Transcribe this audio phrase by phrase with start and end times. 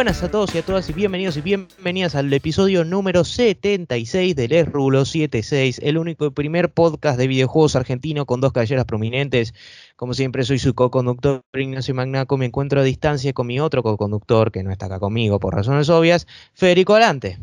[0.00, 4.52] buenas a todos y a todas y bienvenidos y bienvenidas al episodio número 76 del
[4.52, 9.52] Es Rulo 76, el único y primer podcast de videojuegos argentino con dos caballeras prominentes.
[9.96, 14.50] Como siempre soy su co-conductor Ignacio Magnaco, me encuentro a distancia con mi otro co-conductor
[14.50, 17.38] que no está acá conmigo por razones obvias, Federico Alante.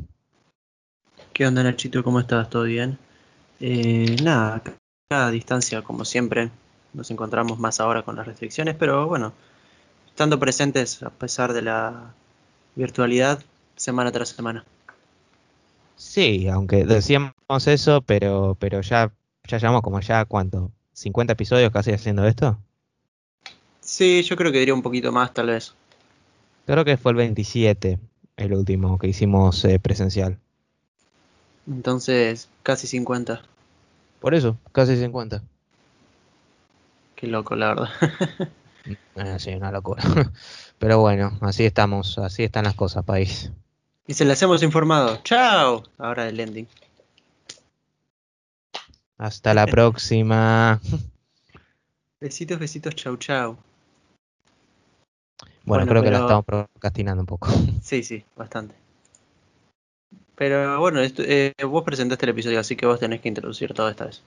[1.34, 2.04] ¿Qué onda Nachito?
[2.04, 2.50] ¿Cómo estás?
[2.50, 2.98] ¿Todo bien?
[3.60, 4.64] Eh, nada,
[5.12, 6.50] a distancia como siempre,
[6.94, 9.34] nos encontramos más ahora con las restricciones, pero bueno,
[10.10, 12.16] estando presentes a pesar de la
[12.78, 13.44] virtualidad
[13.76, 14.64] semana tras semana.
[15.96, 17.34] Sí, aunque decíamos
[17.66, 19.12] eso, pero, pero ya,
[19.48, 20.72] ya llevamos como ya, ¿cuánto?
[20.96, 22.58] ¿50 episodios casi haciendo esto?
[23.82, 25.74] Sí, yo creo que diría un poquito más tal vez.
[26.66, 27.98] Creo que fue el 27,
[28.38, 30.38] el último que hicimos eh, presencial.
[31.68, 33.42] Entonces, casi 50.
[34.20, 35.42] Por eso, casi 50.
[37.16, 37.90] Qué loco, la verdad.
[39.16, 40.02] Eh, sí, una locura.
[40.80, 43.52] Pero bueno, así estamos, así están las cosas, país.
[44.06, 45.18] Y se las hemos informado.
[45.24, 45.84] ¡Chao!
[45.98, 46.68] Ahora el ending.
[49.18, 50.80] Hasta la próxima.
[52.22, 53.58] Besitos, besitos, chau, chau.
[55.66, 57.48] Bueno, Bueno, creo que la estamos procrastinando un poco.
[57.84, 58.76] Sí, sí, bastante.
[60.36, 63.90] Pero bueno, esto- eh, vos presentaste el episodio, así que vos tenés que introducir todo
[63.90, 64.22] esta vez.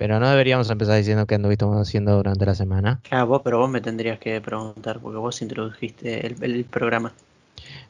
[0.00, 3.00] Pero no deberíamos empezar diciendo que anduviste haciendo durante la semana.
[3.02, 7.12] Claro, vos, pero vos me tendrías que preguntar, porque vos introdujiste el, el programa.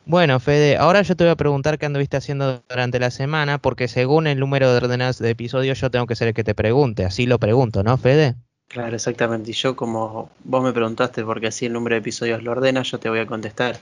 [0.07, 3.87] Bueno, Fede, ahora yo te voy a preguntar qué anduviste haciendo durante la semana, porque
[3.87, 7.05] según el número de ordenadas de episodios yo tengo que ser el que te pregunte.
[7.05, 8.35] Así lo pregunto, ¿no, Fede?
[8.67, 9.53] Claro, exactamente.
[9.53, 12.99] Y yo, como vos me preguntaste porque así el número de episodios lo ordena, yo
[12.99, 13.79] te voy a contestar.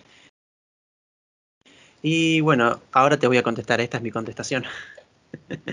[2.02, 3.80] Y bueno, ahora te voy a contestar.
[3.80, 4.64] Esta es mi contestación.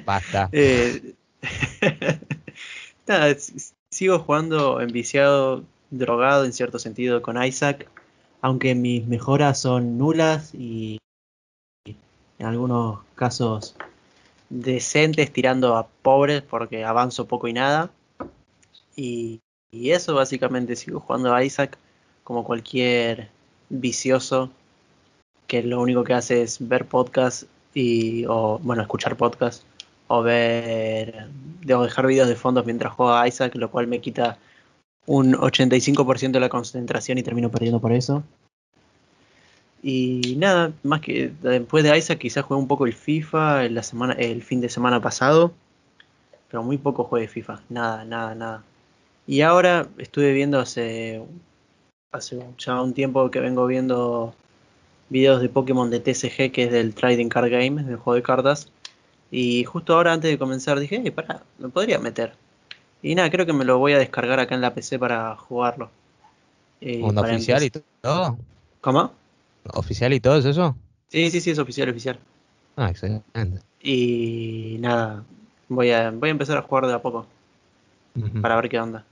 [0.06, 0.48] Basta.
[0.54, 1.16] Eh,
[3.92, 7.90] sigo jugando enviciado, drogado en cierto sentido con Isaac,
[8.42, 10.98] aunque mis mejoras son nulas y
[12.40, 13.76] en algunos casos
[14.50, 17.90] decentes tirando a pobres porque avanzo poco y nada.
[18.96, 19.42] Y,
[19.72, 21.78] y eso básicamente sigo jugando a Isaac
[22.24, 23.30] como cualquier
[23.70, 24.50] vicioso
[25.48, 27.44] que lo único que hace es ver podcast
[27.74, 29.64] y o bueno escuchar podcast
[30.08, 31.28] o ver
[31.74, 34.38] o dejar videos de fondos mientras juega Isaac, lo cual me quita
[35.08, 38.24] un 85% de la concentración y termino perdiendo por eso.
[39.82, 44.14] Y nada, más que después de Isaac quizás jugué un poco el FIFA la semana,
[44.14, 45.54] el fin de semana pasado,
[46.50, 48.64] pero muy poco jugué FIFA, nada, nada, nada.
[49.28, 51.22] Y ahora estuve viendo hace,
[52.12, 54.34] hace ya un tiempo que vengo viendo
[55.10, 58.72] videos de Pokémon de TCG, que es del Trading Card Game, del juego de cartas.
[59.32, 62.34] Y justo ahora antes de comenzar dije, hey, pará, me podría meter.
[63.02, 65.90] Y nada, creo que me lo voy a descargar acá en la PC para jugarlo.
[66.82, 68.38] Eh, ¿Mundo para oficial y todo?
[68.82, 69.12] ¿Cómo?
[69.74, 70.76] ¿Oficial y todo es eso?
[71.10, 72.20] Sí, sí, sí, es oficial, oficial.
[72.76, 73.62] Ah, excelente.
[73.82, 75.24] Y nada,
[75.70, 77.26] voy a, voy a empezar a jugar de a poco
[78.42, 79.06] para ver qué onda.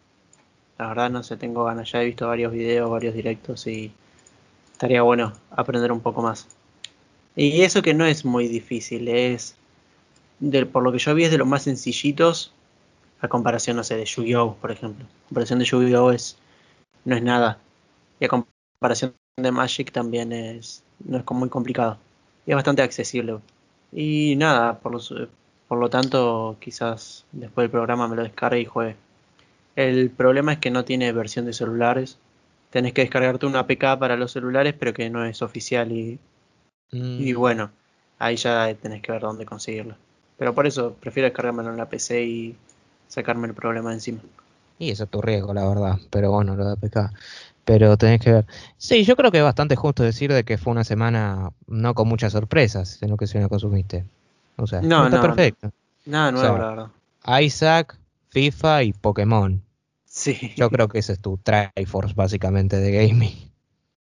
[0.78, 3.92] La verdad no sé, tengo ganas, ya he visto varios videos, varios directos y
[4.72, 6.48] estaría bueno aprender un poco más.
[7.36, 9.56] Y eso que no es muy difícil, es
[10.40, 12.54] del, por lo que yo vi es de los más sencillitos
[13.22, 15.06] a comparación, no sé, de Yu-Gi-Oh, por ejemplo.
[15.06, 16.38] A comparación de Yu-Gi-Oh es
[17.06, 17.60] no es nada.
[18.20, 21.98] Y a comparación de Magic también es no es como muy complicado.
[22.46, 23.40] Y es bastante accesible.
[23.92, 25.28] Y nada, por lo, su-
[25.68, 28.96] por lo tanto, quizás después del programa me lo descargue y juegue.
[29.76, 32.18] El problema es que no tiene versión de celulares.
[32.72, 36.20] Tenés que descargarte una APK para los celulares, pero que no es oficial y,
[37.18, 37.72] y Mm, bueno,
[38.20, 39.96] ahí ya tenés que ver dónde conseguirlo.
[40.38, 42.56] Pero por eso prefiero descargármelo en la PC y
[43.08, 44.20] sacarme el problema de encima.
[44.80, 46.00] Y eso es tu riesgo, la verdad.
[46.10, 47.12] Pero bueno, lo de APK.
[47.66, 48.46] Pero tenés que ver.
[48.78, 52.08] Sí, yo creo que es bastante justo decir de que fue una semana no con
[52.08, 54.04] muchas sorpresas lo que se me consumiste.
[54.58, 55.72] O sea, No, está no, perfecto.
[56.06, 57.42] Nada nuevo, sea, la verdad.
[57.42, 57.98] Isaac,
[58.30, 59.62] FIFA y Pokémon.
[60.06, 60.52] Sí.
[60.58, 63.52] Yo creo que ese es tu Triforce básicamente de gaming.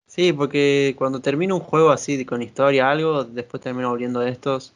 [0.07, 4.73] Sí, porque cuando termino un juego así con historia, algo, después termino volviendo de estos.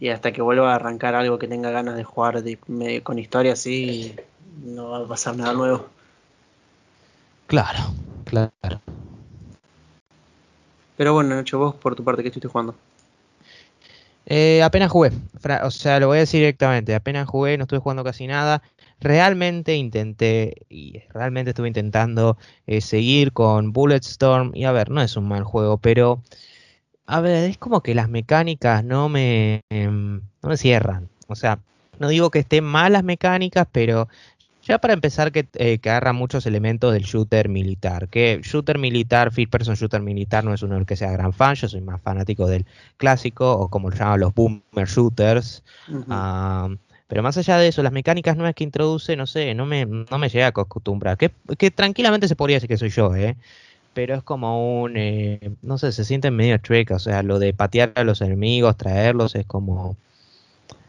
[0.00, 3.18] Y hasta que vuelva a arrancar algo que tenga ganas de jugar de- me- con
[3.18, 4.14] historia así,
[4.64, 5.86] no va a pasar nada nuevo.
[7.46, 7.80] Claro,
[8.24, 8.80] claro.
[10.96, 12.74] Pero bueno, Nacho, vos por tu parte, ¿qué estuviste jugando?
[14.26, 15.10] Eh, apenas jugué,
[15.62, 18.62] o sea, lo voy a decir directamente, apenas jugué, no estuve jugando casi nada.
[19.00, 22.36] Realmente intenté, y realmente estuve intentando
[22.66, 26.22] eh, seguir con Bulletstorm, y a ver, no es un mal juego, pero,
[27.08, 31.08] a ver, es como que las mecánicas no me, em, no me cierran.
[31.26, 31.58] O sea,
[31.98, 34.08] no digo que estén malas mecánicas, pero
[34.62, 38.08] Ya para empezar, que, eh, que, agarra muchos elementos del shooter militar.
[38.08, 41.54] Que shooter militar, first person shooter militar, no es uno del que sea gran fan.
[41.54, 42.66] Yo soy más fanático del
[42.98, 45.64] clásico, o como lo llaman los boomer shooters.
[47.06, 50.18] pero más allá de eso, las mecánicas nuevas que introduce, no sé, no me, no
[50.18, 51.16] me llega a acostumbrar.
[51.16, 53.36] Que, que tranquilamente se podría decir que soy yo, ¿eh?
[53.98, 57.52] Pero es como un, eh, no sé, se siente medio trick, o sea, lo de
[57.52, 59.96] patear a los enemigos, traerlos, es como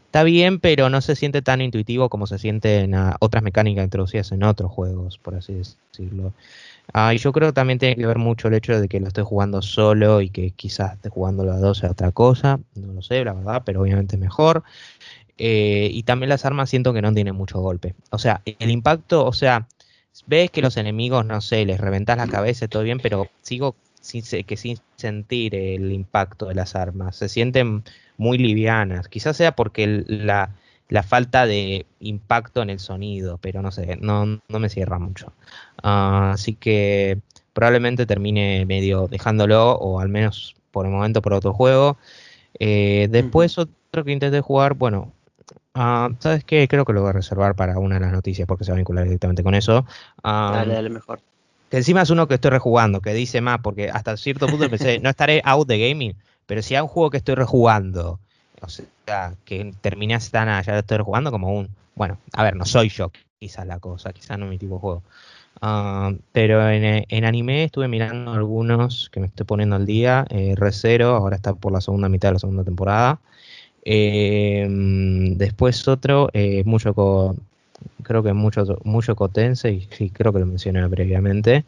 [0.04, 4.44] está bien, pero no se siente tan intuitivo como se sienten otras mecánicas introducidas en
[4.44, 6.34] otros juegos, por así decirlo.
[6.92, 9.08] Ah, y yo creo que también tiene que ver mucho el hecho de que lo
[9.08, 13.02] estoy jugando solo y que quizás esté jugando a dos sea otra cosa, no lo
[13.02, 14.62] sé, la verdad, pero obviamente mejor.
[15.36, 17.96] Eh, y también las armas siento que no tienen mucho golpe.
[18.10, 19.66] O sea, el impacto, o sea,
[20.26, 23.76] ves que los enemigos, no sé, les reventas la cabeza y todo bien, pero sigo
[24.00, 27.16] sin, que sin sentir el impacto de las armas.
[27.16, 27.84] Se sienten
[28.16, 29.08] muy livianas.
[29.08, 30.50] Quizás sea porque la,
[31.02, 35.32] falta de impacto en el sonido, pero no sé, no, no me cierra mucho.
[35.82, 37.18] Ah, así que
[37.52, 41.98] probablemente termine medio dejándolo, o al menos por el momento por otro juego.
[42.58, 45.12] Eh, después otro que intenté jugar, bueno,
[45.74, 46.66] uh, ¿sabes qué?
[46.68, 48.78] Creo que lo voy a reservar para una de las noticias porque se va a
[48.78, 49.86] vincular directamente con eso.
[50.22, 51.20] Ah, dale, dale mejor.
[51.70, 54.98] Que encima es uno que estoy rejugando, que dice más, porque hasta cierto punto pensé,
[54.98, 56.16] no estaré out de gaming,
[56.46, 58.18] pero si hay un juego que estoy rejugando,
[58.60, 62.64] o sea, que terminé tan ya lo estoy rejugando como un, bueno, a ver, no
[62.64, 65.02] soy yo, quizás la cosa, quizás no es mi tipo de juego.
[65.62, 70.26] Ah, pero en, anime estuve mirando algunos que me estoy poniendo al día.
[70.30, 73.20] Eh, Recero, ahora está por la segunda mitad de la segunda temporada.
[73.84, 74.66] Eh,
[75.36, 77.50] después otro, eh, mucho con
[78.02, 81.64] creo que mucho, mucho Cotense, y sí, creo que lo mencioné previamente.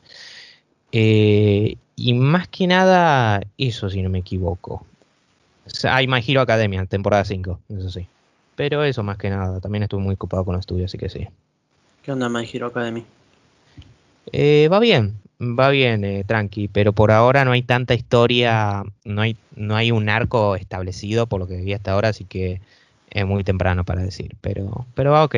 [0.90, 4.84] Eh, y más que nada, eso si no me equivoco.
[5.84, 8.06] Hay My Hero Academia, temporada 5, eso sí.
[8.56, 11.28] Pero eso más que nada, también estuve muy ocupado con los estudios, así que sí.
[12.02, 13.04] ¿Qué onda My Hero Academy?
[14.32, 19.22] Eh, va bien, va bien, eh, tranqui, pero por ahora no hay tanta historia, no
[19.22, 22.60] hay, no hay un arco establecido por lo que vi hasta ahora, así que
[23.06, 25.36] es muy temprano para decir, pero, pero va ok.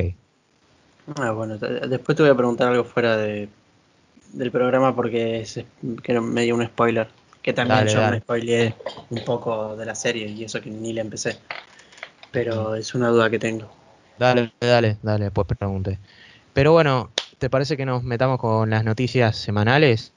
[1.17, 3.49] Ah, bueno, después te voy a preguntar algo fuera de,
[4.35, 5.65] del programa porque es
[6.03, 7.09] que me dio un spoiler.
[7.43, 8.75] Que también yo me spoileé
[9.11, 11.39] un poco de la serie y eso que ni la empecé.
[12.33, 13.69] Pero es una duda que tengo.
[14.17, 16.01] Dale, dale, dale, pues pregunte.
[16.53, 20.13] Pero bueno, ¿te parece que nos metamos con las noticias semanales?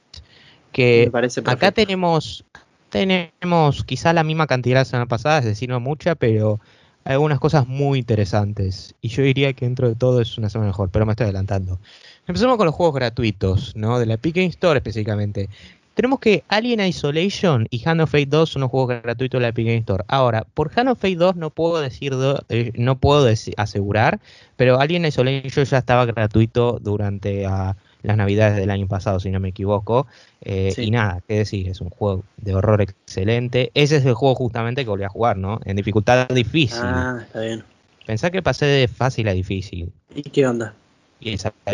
[0.71, 1.11] Que
[1.45, 2.45] acá tenemos
[2.89, 6.59] tenemos quizá la misma cantidad la semana pasada, es decir, no mucha, pero
[7.03, 8.95] algunas cosas muy interesantes.
[9.01, 11.79] Y yo diría que dentro de todo es una semana mejor, pero me estoy adelantando.
[12.27, 13.99] Empezamos con los juegos gratuitos, ¿no?
[13.99, 15.49] De la Epic Game Store específicamente.
[15.97, 19.47] Tenemos que Alien Isolation y Hand of Fate 2 son los juegos gratuitos de la
[19.47, 20.03] Epic Game Store.
[20.07, 22.13] Ahora, por Hand of Fate 2 no puedo decir,
[22.49, 23.27] eh, no puedo
[23.57, 24.19] asegurar,
[24.57, 29.39] pero Alien Isolation ya estaba gratuito durante ah, las navidades del año pasado, si no
[29.39, 30.05] me equivoco.
[30.41, 33.71] Eh, y nada, qué decir, es un juego de horror excelente.
[33.73, 35.59] Ese es el juego justamente que volví a jugar, ¿no?
[35.65, 36.79] En dificultad difícil.
[36.83, 37.63] Ah, está bien.
[38.05, 39.91] Pensá que pasé de fácil a difícil.
[40.13, 40.75] ¿Y qué onda?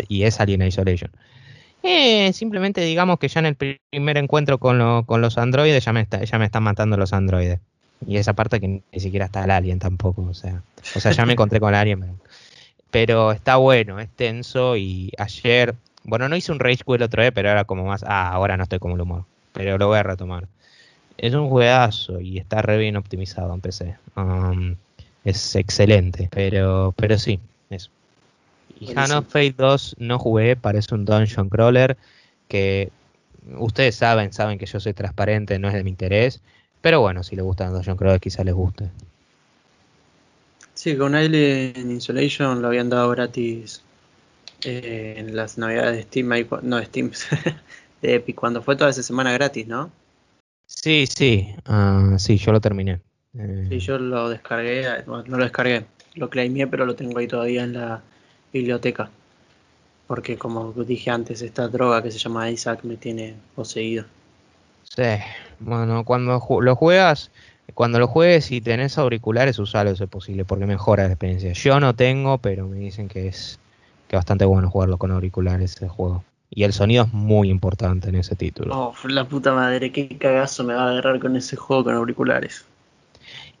[0.08, 1.10] y es, Alien Isolation.
[1.86, 6.00] Eh, simplemente digamos que ya en el primer encuentro con, con los androides ya me,
[6.00, 7.60] está, ya me están matando los androides.
[8.06, 10.22] Y esa parte que ni siquiera está el alien tampoco.
[10.22, 10.62] O sea,
[10.96, 12.18] o sea ya me encontré con el alien.
[12.90, 14.76] Pero, está bueno, es tenso.
[14.76, 15.74] Y ayer,
[16.04, 18.02] bueno, no hice un Rage Quit otra vez, pero era como más.
[18.06, 19.24] Ah, ahora no estoy como el humor.
[19.52, 20.48] Pero lo voy a retomar.
[21.18, 23.96] Es un juegazo y está re bien optimizado en PC.
[24.16, 24.76] Um,
[25.24, 26.28] es excelente.
[26.32, 27.90] Pero, pero sí, eso.
[28.80, 31.96] Y Hand of Fate 2 no jugué, parece un dungeon crawler
[32.48, 32.90] que
[33.58, 36.40] ustedes saben, saben que yo soy transparente, no es de mi interés,
[36.80, 38.90] pero bueno, si les gustan dungeon crawler quizás les guste.
[40.74, 43.82] Sí, con Alien Insulation lo habían dado gratis
[44.64, 47.10] eh, en las navidades de Steam, no de Steam,
[48.02, 49.90] de Epic, cuando fue toda esa semana gratis, ¿no?
[50.66, 53.00] Sí, sí, uh, sí, yo lo terminé.
[53.38, 57.64] Eh, sí, yo lo descargué, no lo descargué, lo claimé, pero lo tengo ahí todavía
[57.64, 58.02] en la
[58.54, 59.10] biblioteca.
[60.06, 64.04] Porque como dije antes, esta droga que se llama Isaac me tiene poseído.
[64.84, 65.02] Sí,
[65.60, 67.30] bueno, cuando lo juegas,
[67.74, 71.52] cuando lo juegues y tenés auriculares, usalo eso es posible, porque mejora la experiencia.
[71.52, 73.58] Yo no tengo, pero me dicen que es
[74.08, 76.22] que bastante bueno jugarlo con auriculares ese juego.
[76.50, 78.78] Y el sonido es muy importante en ese título.
[78.78, 82.64] Oh, la puta madre, qué cagazo me va a agarrar con ese juego con auriculares.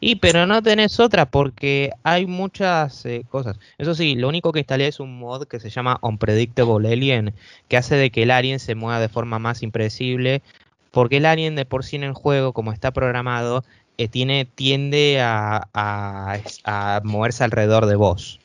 [0.00, 3.58] Y pero no tenés otra porque hay muchas eh, cosas.
[3.78, 7.34] Eso sí, lo único que instalé es un mod que se llama Unpredictable Alien,
[7.68, 10.42] que hace de que el alien se mueva de forma más impredecible,
[10.90, 13.64] porque el alien de por sí en el juego, como está programado,
[13.96, 18.40] eh, tiene, tiende a, a, moverse alrededor de vos.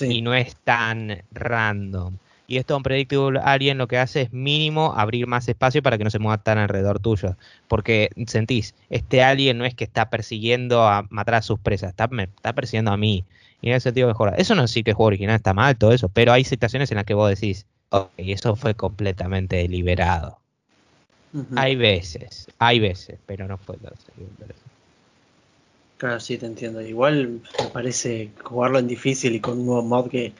[0.00, 2.14] y no es tan random.
[2.50, 6.02] Y esto un Predictable Alien lo que hace es mínimo abrir más espacio para que
[6.02, 7.36] no se mueva tan alrededor tuyo.
[7.68, 12.08] Porque sentís, este alien no es que está persiguiendo a matar a sus presas, está,
[12.08, 13.24] me, está persiguiendo a mí.
[13.62, 14.34] Y en ese sentido mejora.
[14.34, 16.96] Eso no sí que el juego original está mal, todo eso, pero hay situaciones en
[16.96, 20.40] las que vos decís, ok, eso fue completamente deliberado.
[21.54, 23.92] Hay veces, hay veces, pero no fue todo
[25.98, 26.80] Claro, sí, te entiendo.
[26.80, 30.32] Igual me parece jugarlo en difícil y con un nuevo mod que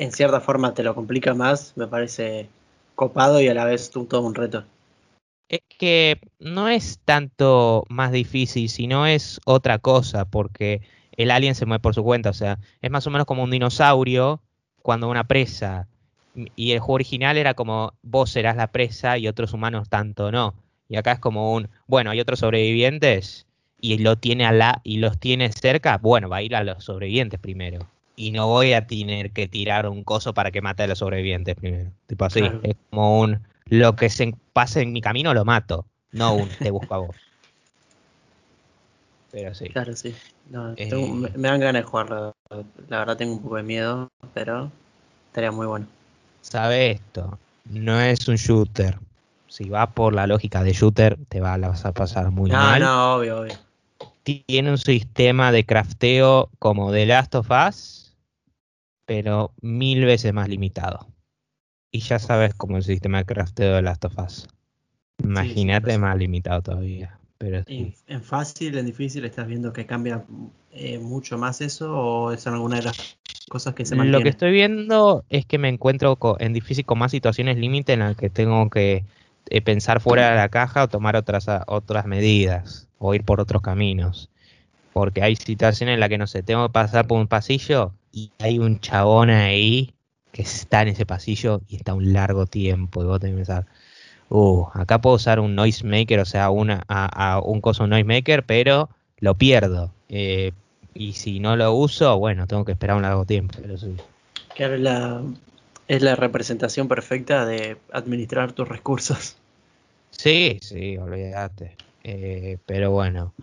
[0.00, 2.48] en cierta forma te lo complica más, me parece
[2.94, 4.64] copado y a la vez todo un reto.
[5.50, 10.80] Es que no es tanto más difícil, sino es otra cosa, porque
[11.18, 13.50] el alien se mueve por su cuenta, o sea, es más o menos como un
[13.50, 14.40] dinosaurio
[14.80, 15.86] cuando una presa.
[16.56, 20.54] Y el juego original era como vos serás la presa y otros humanos tanto no.
[20.88, 23.46] Y acá es como un, bueno, hay otros sobrevivientes
[23.78, 26.84] y lo tiene a la y los tiene cerca, bueno, va a ir a los
[26.84, 27.86] sobrevivientes primero.
[28.20, 31.54] Y no voy a tener que tirar un coso para que mate a los sobrevivientes
[31.54, 31.90] primero.
[32.06, 36.34] Tipo así, es como un lo que se pase en mi camino lo mato, no
[36.34, 37.16] un te busco a vos.
[39.30, 39.70] Pero sí.
[39.70, 40.14] Claro, sí.
[40.76, 42.34] Eh, me, dan ganas de jugarlo.
[42.88, 44.70] La verdad tengo un poco de miedo, pero
[45.28, 45.86] estaría muy bueno.
[46.42, 48.98] Sabe esto, no es un shooter.
[49.46, 52.80] Si va por la lógica de shooter, te va, la vas a pasar muy mal.
[52.80, 53.54] No, no, obvio, obvio.
[54.24, 57.99] Tiene un sistema de crafteo como The Last of Us,
[59.10, 61.08] pero mil veces más limitado.
[61.90, 64.46] Y ya sabes cómo el sistema de crafteo de Last of Us.
[65.18, 67.18] Imagínate más limitado todavía.
[67.36, 70.24] Pero ¿En fácil, en difícil, estás viendo que cambia
[70.70, 74.12] eh, mucho más eso o es alguna de las cosas que se mantienen?
[74.12, 77.98] Lo que estoy viendo es que me encuentro en difícil con más situaciones límite en
[77.98, 79.04] las que tengo que
[79.46, 83.60] eh, pensar fuera de la caja o tomar otras, otras medidas o ir por otros
[83.60, 84.30] caminos.
[84.92, 88.32] Porque hay situaciones en las que, no sé, tengo que pasar por un pasillo y
[88.38, 89.94] hay un chabón ahí
[90.32, 93.66] que está en ese pasillo y está un largo tiempo y vos tenés que pensar
[94.30, 98.88] uh, acá puedo usar un noisemaker, o sea, una, a, un coso noisemaker, pero
[99.18, 99.92] lo pierdo.
[100.08, 100.52] Eh,
[100.94, 103.58] y si no lo uso, bueno, tengo que esperar un largo tiempo.
[103.60, 103.76] Pero
[104.54, 105.22] Claro, la,
[105.88, 109.36] es la representación perfecta de administrar tus recursos.
[110.10, 111.76] Sí, sí, olvídate.
[112.02, 113.34] Eh, pero bueno,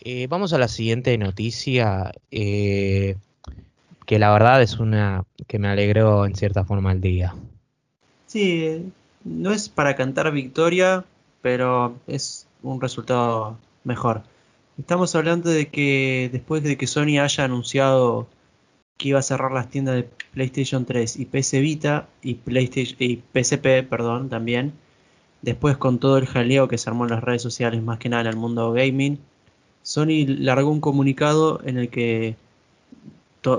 [0.00, 2.12] eh, vamos a la siguiente noticia,
[4.06, 7.34] que la verdad es una que me alegró en cierta forma el día.
[8.26, 8.92] Sí,
[9.24, 11.04] no es para cantar victoria,
[11.42, 14.22] pero es un resultado mejor.
[14.78, 18.28] Estamos hablando de que después de que Sony haya anunciado
[18.96, 23.22] que iba a cerrar las tiendas de PlayStation 3 y PC Vita y PlayStation y
[23.32, 24.72] PSP, perdón, también.
[25.42, 28.22] Después con todo el jaleo que se armó en las redes sociales, más que nada
[28.22, 29.18] en el mundo gaming,
[29.82, 32.36] Sony largó un comunicado en el que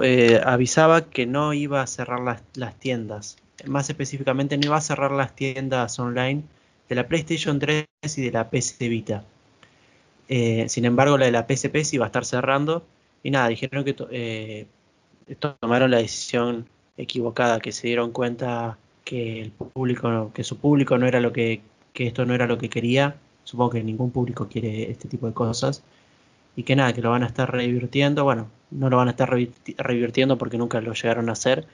[0.04, 2.22] eh, avisaba que no iba a cerrar
[2.56, 6.44] las, tiendas más específicamente no iba a cerrar las tiendas online
[6.90, 7.86] de la PlayStation 3
[8.18, 9.24] y de la PC Vita.
[10.28, 12.86] Eh, sin embargo, la de la PSP sí iba a estar cerrando.
[13.24, 14.68] Y nada, dijeron que eh,
[15.40, 21.08] tomaron la decisión equivocada, que se dieron cuenta que el público, que su público no
[21.08, 21.62] era lo que,
[21.94, 23.16] que esto no era lo que quería.
[23.44, 25.84] Supongo que ningún público quiere este tipo de cosas.
[26.56, 28.24] Y que nada, que lo van a estar revirtiendo.
[28.24, 31.68] Bueno, no lo van a estar revirtiendo porque nunca lo llegaron a hacer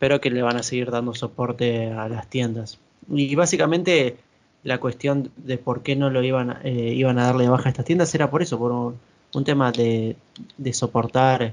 [0.00, 2.80] pero que le van a seguir dando soporte a las tiendas.
[3.08, 4.16] Y básicamente
[4.64, 7.84] la cuestión de por qué no lo iban, eh, iban a darle baja a estas
[7.84, 10.16] tiendas era por eso, por un, tema de,
[10.72, 11.52] soportar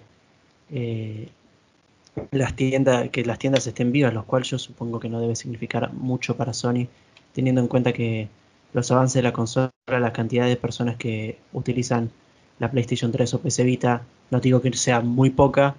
[0.71, 1.27] eh,
[2.31, 5.91] las tiendas, que las tiendas estén vivas, lo cual yo supongo que no debe significar
[5.93, 6.87] mucho para Sony,
[7.33, 8.29] teniendo en cuenta que
[8.71, 12.11] los avances de la consola, la cantidad de personas que utilizan
[12.59, 15.75] la PlayStation 3 o PC Vita, no digo que sea muy poca,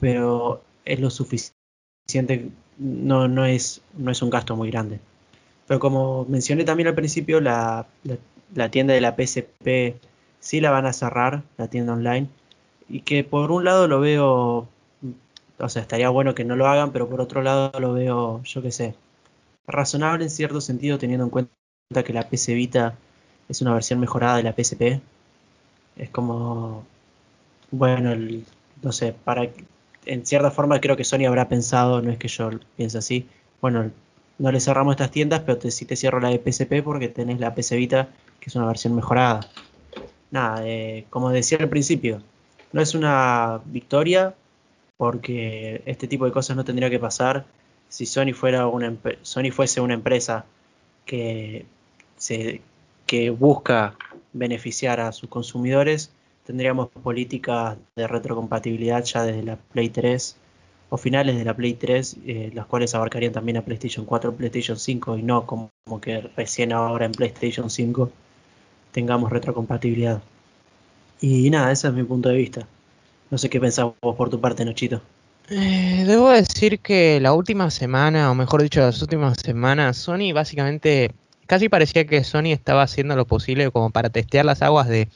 [0.00, 5.00] pero es lo suficiente no, no, es, no es un gasto muy grande.
[5.66, 7.86] Pero como mencioné también al principio, la,
[8.54, 9.96] la, tienda de la PSP
[10.40, 12.28] sí la van a cerrar, la tienda online.
[12.88, 14.68] Y que por un lado lo veo,
[15.58, 18.62] o sea, estaría bueno que no lo hagan, pero por otro lado lo veo, yo
[18.62, 18.94] qué sé,
[19.66, 21.52] razonable en cierto sentido teniendo en cuenta
[22.04, 22.94] que la PS Vita
[23.48, 25.02] es una versión mejorada de la PSP.
[25.98, 26.84] Es como,
[27.70, 28.14] bueno,
[28.82, 29.50] no sé, para
[30.06, 33.28] en cierta forma creo que Sony habrá pensado, no es que yo piense así,
[33.60, 33.90] bueno,
[34.38, 37.54] no le cerramos estas tiendas, pero sí te cierro la de PSP porque tenés la
[37.54, 38.08] PS Vita,
[38.40, 39.40] que es una versión mejorada.
[40.30, 42.22] Nada, eh, como decía al principio,
[42.72, 44.34] no es una victoria
[44.96, 47.44] porque este tipo de cosas no tendría que pasar
[47.88, 50.44] si Sony fuera una Sony fuese una empresa
[51.06, 51.64] que
[52.16, 52.60] se
[53.08, 53.96] que busca
[54.32, 56.12] beneficiar a sus consumidores
[56.48, 60.36] tendríamos políticas de retrocompatibilidad ya desde la Play 3
[60.88, 64.78] o finales de la Play 3, eh, las cuales abarcarían también a PlayStation 4, PlayStation
[64.78, 68.10] 5 y no como, que recién ahora en PlayStation 5
[68.92, 70.22] tengamos retrocompatibilidad.
[71.20, 72.66] Y nada, ese es mi punto de vista.
[73.30, 75.02] No sé qué pensás vos por tu parte, Nochito.
[75.50, 81.10] Eh, debo decir que la última semana, o mejor dicho, las últimas semanas, Sony básicamente
[81.48, 85.08] casi parecía que Sony estaba haciendo lo posible como para testear las aguas de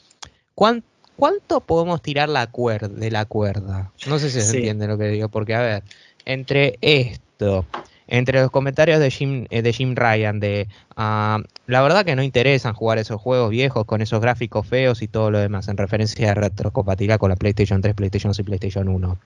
[0.56, 0.84] cuánto
[1.22, 3.92] ¿cuánto podemos tirar la cuerda, de la cuerda?
[4.06, 5.82] No sé si se entiende lo que digo, porque a ver,
[6.24, 7.64] entre esto,
[8.08, 12.24] entre los comentarios de Jim, eh, de Jim Ryan, de ah, la verdad que no
[12.24, 16.32] interesan jugar esos juegos viejos con esos gráficos feos y todo lo demás, en referencia
[16.32, 19.18] a retrocompatibilidad con la PlayStation 3, PlayStation 2 y PlayStation 1.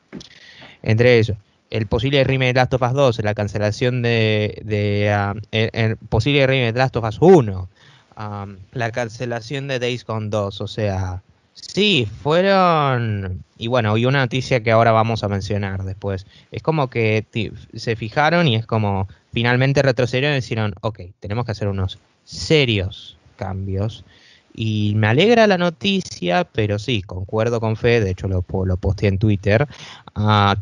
[0.83, 1.39] Entre ellos,
[1.71, 6.73] el posible remake de Last of Us 2, la cancelación de, ah, el, posible remake
[6.73, 7.69] de Last of Us 1,
[8.17, 11.23] ah, la cancelación de Days Gone 2, o sea,
[11.57, 13.43] Sí, fueron.
[13.57, 16.27] Y bueno, y una noticia que ahora vamos a mencionar después.
[16.53, 17.25] Es como que
[17.75, 23.17] se fijaron y es como finalmente retrocedieron y dijeron, ok, tenemos que hacer unos serios
[23.37, 24.05] cambios.
[24.57, 29.11] Y me alegra la noticia, pero sí, concuerdo con Fe, de hecho lo, lo posteé
[29.11, 29.69] en Twitter,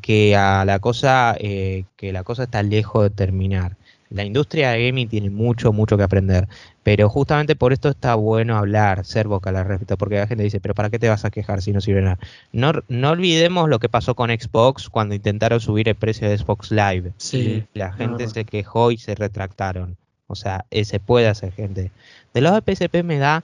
[0.03, 3.77] que a la cosa, eh, que la cosa está lejos de terminar
[4.15, 6.49] la industria de gaming tiene mucho, mucho que aprender.
[6.85, 10.61] Pero justamente por esto está bueno hablar, ser vocal al respecto, porque la gente dice,
[10.61, 12.19] pero ¿para qué te vas a quejar si no sirve nada?
[12.53, 16.71] No, no olvidemos lo que pasó con Xbox cuando intentaron subir el precio de Xbox
[16.71, 17.13] Live.
[17.17, 19.97] Sí, la gente se quejó y se retractaron.
[20.29, 21.91] O sea, se puede hacer gente.
[22.33, 23.43] Del lado de PSP me da,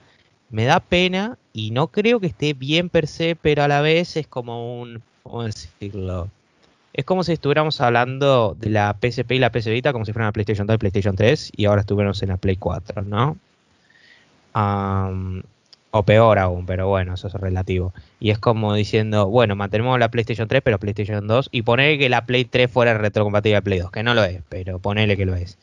[0.51, 4.17] me da pena y no creo que esté bien per se, pero a la vez
[4.17, 6.29] es como un, ¿cómo decirlo?
[6.93, 10.29] Es como si estuviéramos hablando de la PSP y la PS Vita como si fueran
[10.29, 13.39] la PlayStation 2 y PlayStation 3 y ahora estuviéramos en la Play 4, ¿no?
[15.93, 17.93] o peor aún, pero bueno, eso es relativo.
[18.21, 22.09] Y es como diciendo, bueno, mantenemos la PlayStation 3, pero PlayStation 2, y poner que
[22.09, 25.27] la Play 3 fuera retrocompatible a Play 2, que no lo es, pero ponele que
[25.27, 25.59] lo es.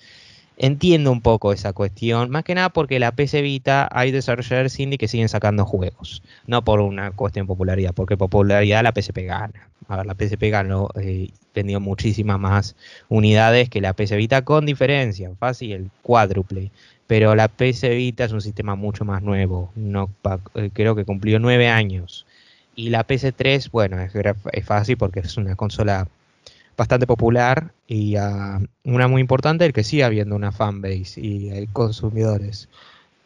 [0.60, 4.98] Entiendo un poco esa cuestión, más que nada porque la PC Vita hay desarrolladores indie
[4.98, 9.70] que siguen sacando juegos, no por una cuestión de popularidad, porque popularidad la PSP gana.
[9.88, 12.76] A ver, la PSP ganó, eh, vendió muchísimas más
[13.08, 16.72] unidades que la PC Vita con diferencia, fácil, el cuádruple.
[17.06, 19.72] Pero la PC Vita es un sistema mucho más nuevo,
[20.56, 22.26] eh, creo que cumplió nueve años.
[22.76, 26.08] Y la PS3, bueno, es fácil porque es una consola
[26.78, 31.68] bastante popular y uh, una muy importante, el que sigue habiendo una fanbase y hay
[31.68, 32.70] consumidores.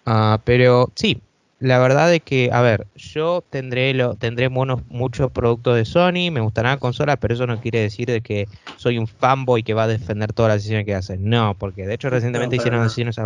[0.05, 1.21] Uh, pero sí,
[1.59, 6.39] la verdad es que, a ver, yo tendré lo, tendré muchos productos de Sony, me
[6.39, 9.83] gustará la consola, pero eso no quiere decir de que soy un fanboy que va
[9.83, 11.29] a defender todas las decisiones que hacen.
[11.29, 13.19] No, porque de hecho recientemente hicieron decisiones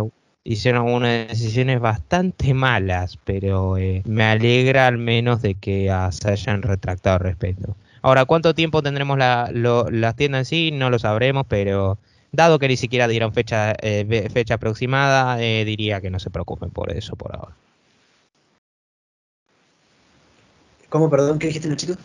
[0.44, 6.30] hicieron unas decisiones bastante malas, pero eh, me alegra al menos de que uh, se
[6.30, 7.74] hayan retractado al respecto.
[8.06, 10.70] Ahora, ¿cuánto tiempo tendremos la, las tiendas en sí?
[10.70, 11.98] No lo sabremos, pero
[12.30, 16.70] dado que ni siquiera dieron fecha, eh, fecha aproximada, eh, diría que no se preocupen
[16.70, 17.56] por eso por ahora.
[20.88, 21.40] ¿Cómo, perdón?
[21.40, 21.96] ¿Qué dijiste, Nachito?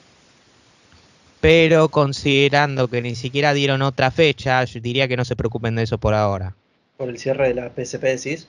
[1.39, 5.83] Pero considerando que ni siquiera dieron otra fecha, yo diría que no se preocupen de
[5.83, 6.55] eso por ahora.
[6.97, 8.47] ¿Por el cierre de la PSP decís?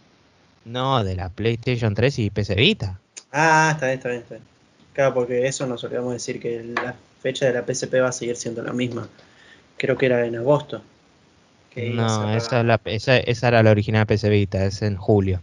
[0.65, 2.99] No, de la PlayStation 3 y PC Vita.
[3.31, 4.47] Ah, está bien, está bien, está bien.
[4.95, 8.37] Claro, porque eso nos olvidamos decir que la fecha de la PSP va a seguir
[8.37, 9.09] siendo la misma.
[9.79, 10.83] Creo que era en agosto.
[11.77, 15.41] no, esa, la, esa, esa, era la original PS Vita, es en julio.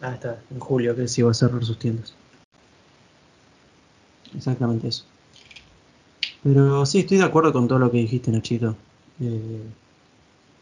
[0.00, 2.14] Ah, está, en julio que sí va a cerrar sus tiendas.
[4.34, 5.04] Exactamente eso.
[6.42, 8.76] Pero sí, estoy de acuerdo con todo lo que dijiste, Nachito.
[9.20, 9.62] Eh,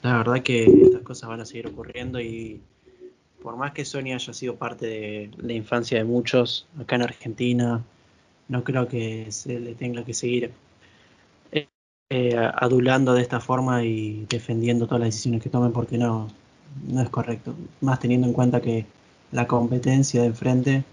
[0.02, 2.60] la verdad que estas cosas van a seguir ocurriendo y
[3.42, 7.84] por más que Sony haya sido parte de la infancia de muchos acá en Argentina,
[8.48, 10.52] no creo que se le tenga que seguir
[11.52, 11.68] eh,
[12.10, 16.28] eh, adulando de esta forma y defendiendo todas las decisiones que tomen porque no,
[16.86, 17.54] no es correcto.
[17.80, 18.86] Más teniendo en cuenta que
[19.32, 20.84] la competencia de enfrente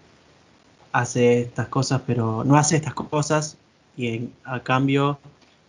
[0.91, 3.57] hace estas cosas, pero no hace estas cosas
[3.97, 5.19] y a cambio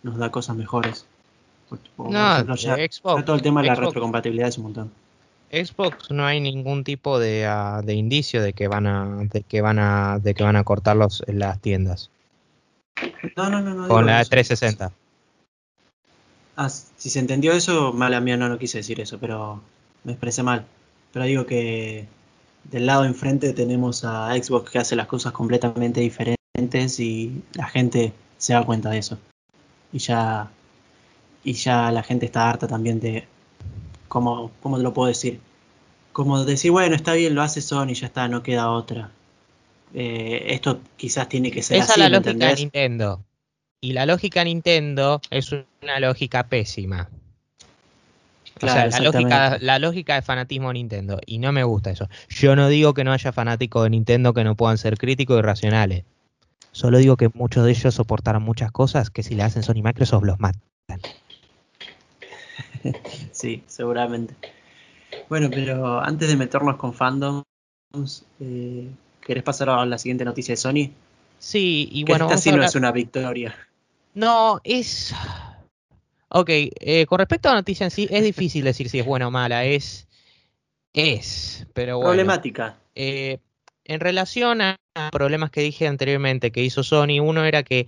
[0.03, 1.05] nos da cosas mejores.
[1.97, 4.91] no, Xbox, todo el tema de la retrocompatibilidad es un montón.
[5.51, 9.61] Xbox no hay ningún tipo de, uh, de, indicio de que van a de que
[9.61, 12.09] van a de que van a cortar los, las tiendas.
[13.35, 14.91] No, no, no, no Con la 360.
[16.57, 19.61] Ah, si se entendió eso, mala mía no, no quise decir eso, pero
[20.03, 20.65] me expresé mal.
[21.11, 22.05] Pero digo que
[22.63, 28.13] del lado enfrente tenemos a Xbox que hace las cosas completamente diferentes y la gente
[28.37, 29.17] se da cuenta de eso.
[29.91, 30.49] Y ya
[31.43, 33.27] y ya la gente está harta también de
[34.15, 35.41] como, ¿cómo te lo puedo decir?
[36.13, 39.11] Como decir, bueno, está bien, lo hace Sony, ya está, no queda otra.
[39.93, 43.25] Eh, esto quizás tiene que ser Esa así, es la lógica de Nintendo.
[43.81, 47.09] Y la lógica Nintendo es una lógica pésima.
[48.57, 51.19] Claro, o sea, la lógica, la lógica de fanatismo Nintendo.
[51.25, 52.07] Y no me gusta eso.
[52.29, 55.41] Yo no digo que no haya fanáticos de Nintendo que no puedan ser críticos y
[55.41, 56.05] racionales.
[56.71, 59.83] Solo digo que muchos de ellos soportaron muchas cosas que si le hacen Sony y
[59.83, 60.61] Microsoft los matan.
[63.31, 64.35] Sí, seguramente.
[65.29, 67.43] Bueno, pero antes de meternos con fandoms,
[68.39, 68.89] eh,
[69.21, 70.91] ¿querés pasar a la siguiente noticia de Sony?
[71.39, 73.55] Sí, y Que bueno, esta sí a no hablar- es una victoria.
[74.13, 75.13] No, es...
[76.29, 79.27] Ok, eh, con respecto a la noticia en sí, es difícil decir si es buena
[79.27, 80.07] o mala, es...
[80.93, 82.09] Es, pero bueno.
[82.11, 82.77] Problemática.
[82.95, 83.39] Eh,
[83.83, 84.77] en relación a
[85.11, 87.87] problemas que dije anteriormente que hizo Sony, uno era que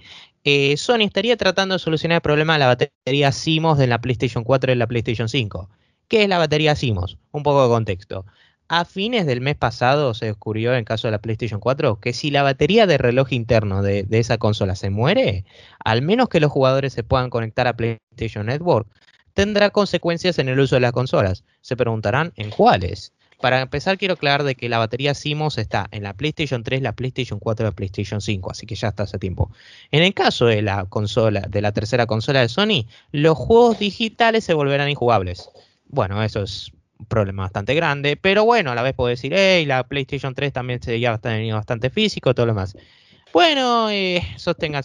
[0.50, 4.46] eh, Sony estaría tratando de solucionar el problema de la batería CMOS de la PlayStation
[4.46, 5.70] 4 y la PlayStation 5.
[6.08, 7.18] ¿Qué es la batería CMOS?
[7.34, 8.26] Un poco de contexto.
[8.70, 12.14] A fines del mes pasado se descubrió en el caso de la PlayStation 4 que
[12.14, 15.44] si la batería de reloj interno de, de esa consola se muere,
[15.84, 18.88] al menos que los jugadores se puedan conectar a PlayStation Network,
[19.34, 21.44] tendrá consecuencias en el uso de las consolas.
[21.60, 23.12] Se preguntarán en cuáles.
[23.40, 26.94] Para empezar, quiero aclarar de que la batería CMOS está en la PlayStation 3, la
[26.94, 29.52] PlayStation 4 y la PlayStation 5, así que ya está hace tiempo.
[29.92, 34.44] En el caso de la consola, de la tercera consola de Sony, los juegos digitales
[34.44, 35.50] se volverán injugables.
[35.88, 39.66] Bueno, eso es un problema bastante grande, pero bueno, a la vez puedo decir, hey,
[39.66, 42.76] la PlayStation 3 también se ya bastante, bastante físico, todo lo demás.
[43.34, 44.24] Bueno, eh,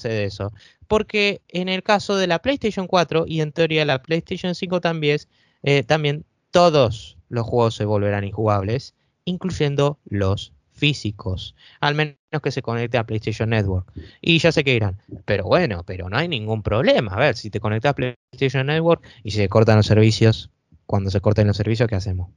[0.02, 0.52] de eso.
[0.88, 5.18] Porque en el caso de la PlayStation 4 y en teoría la PlayStation 5 también,
[5.62, 12.60] eh, también todos los juegos se volverán injugables, incluyendo los físicos, al menos que se
[12.60, 13.90] conecte a PlayStation Network.
[14.20, 17.14] Y ya sé que dirán, pero bueno, pero no hay ningún problema.
[17.14, 20.50] A ver, si te conectas a PlayStation Network y se cortan los servicios,
[20.84, 22.28] cuando se corten los servicios, ¿qué hacemos?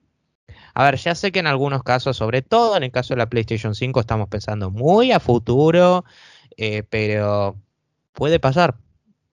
[0.73, 3.29] A ver, ya sé que en algunos casos, sobre todo en el caso de la
[3.29, 6.05] PlayStation 5, estamos pensando muy a futuro,
[6.55, 7.57] eh, pero
[8.13, 8.75] puede pasar,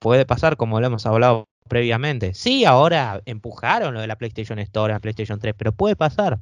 [0.01, 2.35] puede pasar como lo hemos hablado previamente.
[2.35, 6.41] Sí, ahora empujaron lo de la PlayStation Store a PlayStation 3, pero puede pasar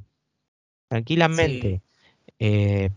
[0.89, 1.83] tranquilamente.
[2.39, 2.91] Eh,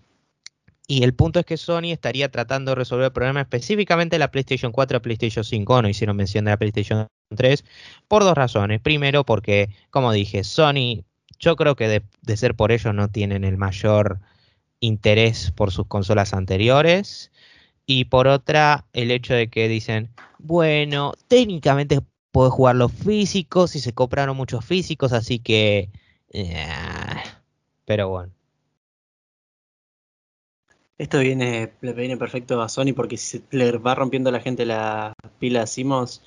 [0.88, 4.32] y el punto es que Sony estaría tratando de resolver el problema específicamente de la
[4.32, 5.82] PlayStation 4 a PlayStation 5.
[5.82, 7.64] No hicieron mención de la PlayStation 3
[8.08, 8.82] por dos razones.
[8.82, 11.06] Primero, porque, como dije, Sony,
[11.40, 14.20] yo creo que de, de ser por ello no tienen el mayor
[14.82, 17.32] interés por sus consolas anteriores.
[17.86, 20.10] Y por otra, el hecho de que dicen,
[20.40, 22.02] bueno, técnicamente
[22.34, 25.90] puedes jugar los físicos y se compraron muchos físicos, así que...
[26.32, 26.68] eh,
[27.86, 28.34] pero bueno.
[30.98, 34.40] Esto viene, le viene perfecto a Sony porque si se le va rompiendo a la
[34.40, 36.24] gente la pila CMOS,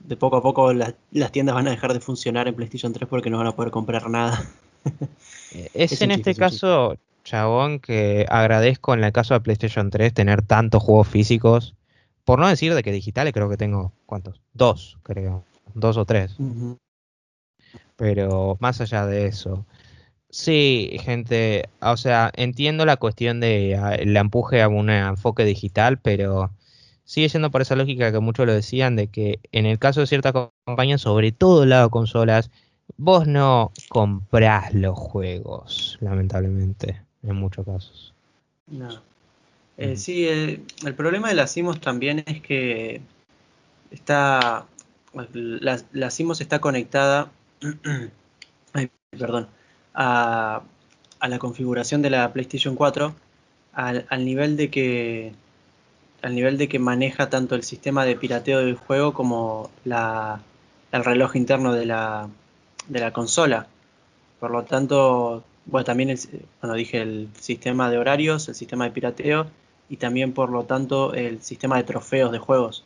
[0.00, 3.08] de poco a poco las, las tiendas van a dejar de funcionar en PlayStation 3
[3.08, 4.44] porque no van a poder comprar nada.
[5.54, 10.12] Eh, Es, Es en este caso, chabón, que agradezco en el caso de PlayStation 3
[10.12, 11.74] tener tantos juegos físicos.
[12.24, 14.40] Por no decir de que digitales creo que tengo, ¿cuántos?
[14.54, 15.44] Dos, creo.
[15.74, 16.36] Dos o tres.
[17.96, 19.64] Pero más allá de eso.
[20.30, 25.98] Sí, gente, o sea, entiendo la cuestión de ah, el empuje a un enfoque digital,
[26.00, 26.50] pero
[27.04, 30.06] sigue siendo por esa lógica que muchos lo decían, de que en el caso de
[30.08, 32.50] ciertas co- compañías, sobre todo el lado de consolas,
[32.96, 38.14] vos no comprás los juegos, lamentablemente, en muchos casos.
[38.68, 39.02] No.
[39.76, 43.00] Eh, sí, eh, el problema de las CMOS también es que
[43.90, 44.66] está.
[45.32, 47.30] La, la CMOS está conectada.
[48.72, 49.48] ay, perdón.
[49.94, 50.62] A,
[51.20, 53.14] a la configuración de la PlayStation 4
[53.72, 55.32] al, al nivel de que.
[56.22, 60.40] Al nivel de que maneja tanto el sistema de pirateo del juego como la,
[60.92, 62.28] el reloj interno de la,
[62.88, 63.66] de la consola.
[64.40, 66.18] Por lo tanto, bueno, también el,
[66.62, 69.46] bueno, dije el sistema de horarios, el sistema de pirateo
[69.88, 72.84] y también por lo tanto el sistema de trofeos de juegos.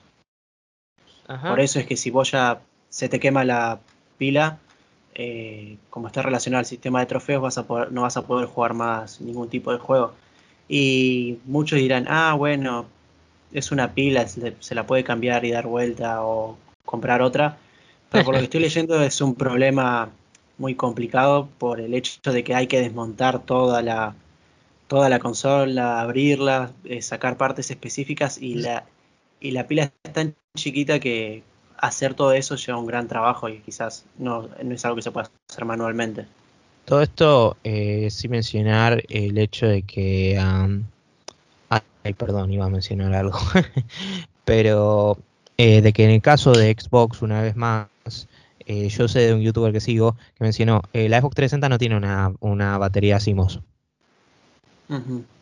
[1.26, 1.50] Ajá.
[1.50, 3.80] Por eso es que si vos ya se te quema la
[4.16, 4.58] pila,
[5.14, 8.46] eh, como está relacionado al sistema de trofeos, vas a poder, no vas a poder
[8.46, 10.12] jugar más ningún tipo de juego.
[10.68, 12.86] Y muchos dirán, ah, bueno,
[13.52, 17.58] es una pila, se, se la puede cambiar y dar vuelta o comprar otra.
[18.10, 20.10] Pero por lo que estoy leyendo es un problema
[20.56, 24.14] muy complicado por el hecho de que hay que desmontar toda la
[24.88, 28.84] toda la consola, abrirla, eh, sacar partes específicas y la
[29.40, 31.42] y la pila es tan chiquita que
[31.76, 35.12] hacer todo eso lleva un gran trabajo y quizás no, no es algo que se
[35.12, 36.26] pueda hacer manualmente.
[36.84, 40.38] Todo esto eh, sin mencionar el hecho de que...
[40.38, 40.86] am,
[41.68, 43.38] ay, perdón, iba a mencionar algo.
[44.44, 45.18] Pero
[45.58, 47.88] eh, de que en el caso de Xbox, una vez más,
[48.66, 51.78] eh, yo sé de un youtuber que sigo que mencionó, eh, la Xbox 360 no
[51.78, 53.60] tiene una, una batería CMOS.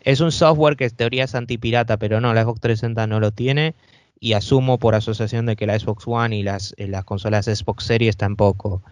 [0.00, 3.30] Es un software que en teoría es antipirata, pero no, la Xbox 360 no lo
[3.30, 3.74] tiene.
[4.18, 7.84] y asumo por asociación de que la Xbox One y las, eh, las consolas Xbox
[7.84, 8.82] Series tampoco.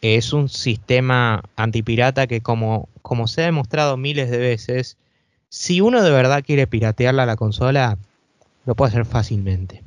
[0.00, 4.96] Es un sistema antipirata que como, como se ha demostrado miles de veces,
[5.50, 7.98] si uno de verdad quiere piratearla a la consola,
[8.64, 9.82] lo puede hacer fácilmente.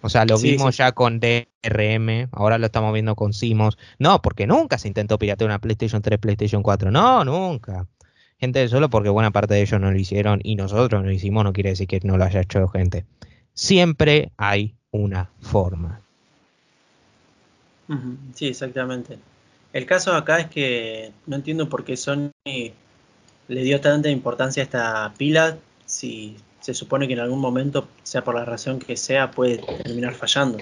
[0.00, 3.78] O sea, lo vimos ya con DRM, ahora lo estamos viendo con Simos.
[3.98, 6.90] No, porque nunca se intentó piratear una PlayStation 3, PlayStation 4.
[6.90, 7.86] No, nunca.
[8.38, 11.42] Gente, solo porque buena parte de ellos no lo hicieron y nosotros no lo hicimos,
[11.42, 13.04] no quiere decir que no lo haya hecho gente.
[13.52, 16.00] Siempre hay una forma.
[18.34, 19.18] Sí, exactamente.
[19.72, 24.64] El caso acá es que no entiendo por qué Sony le dio tanta importancia a
[24.64, 29.30] esta pila si se supone que en algún momento, sea por la razón que sea,
[29.30, 30.58] puede terminar fallando.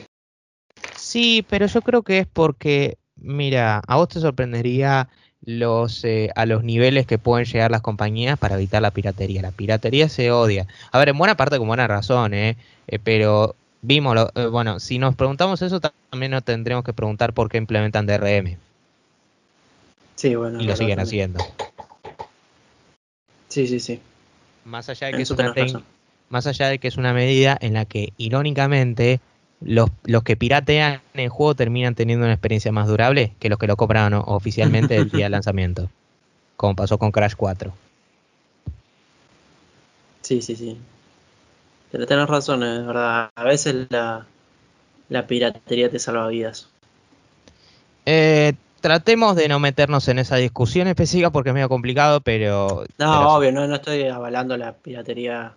[0.95, 5.09] Sí, pero yo creo que es porque, mira, a vos te sorprendería
[5.44, 9.42] los eh, a los niveles que pueden llegar las compañías para evitar la piratería.
[9.42, 10.66] La piratería se odia.
[10.92, 12.57] A ver, en buena parte con buena razón, ¿eh?
[12.88, 17.49] eh pero vimos, eh, bueno, si nos preguntamos eso, también nos tendremos que preguntar por
[17.49, 18.57] qué implementan DRM.
[20.16, 20.61] Sí, bueno.
[20.61, 21.44] Y lo siguen haciendo.
[23.49, 24.01] Sí, sí, sí.
[24.64, 25.55] Más allá de que es una
[26.29, 29.20] más allá de que es una medida en la que, irónicamente,
[29.61, 33.66] los, los, que piratean el juego terminan teniendo una experiencia más durable que los que
[33.66, 35.88] lo compran oficialmente el día de lanzamiento,
[36.57, 37.73] como pasó con Crash 4.
[40.23, 40.77] Sí, sí, sí.
[41.92, 43.31] Pero tenés razón, es verdad.
[43.35, 44.27] A veces la,
[45.09, 46.69] la piratería te salva vidas.
[48.05, 52.85] Eh, tratemos de no meternos en esa discusión específica porque es medio complicado, pero...
[52.99, 55.55] No, obvio, no, no estoy avalando la piratería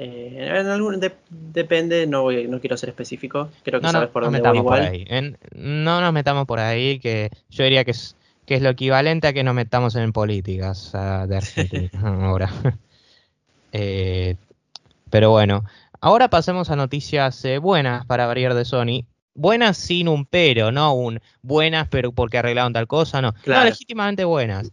[0.00, 4.40] eh, en algún, depende, no voy, no quiero ser específico, creo que sabes por dónde
[4.40, 5.36] voy igual.
[5.56, 8.14] no nos metamos por ahí, que yo diría que es,
[8.46, 12.48] que es lo equivalente a que nos metamos en políticas de Argentina ahora.
[13.72, 14.36] Eh,
[15.10, 15.64] pero bueno,
[16.00, 19.04] ahora pasemos a noticias eh, buenas para variar de Sony.
[19.34, 23.34] Buenas sin un pero, no un buenas pero porque arreglaron tal cosa, no.
[23.46, 24.70] No, legítimamente buenas.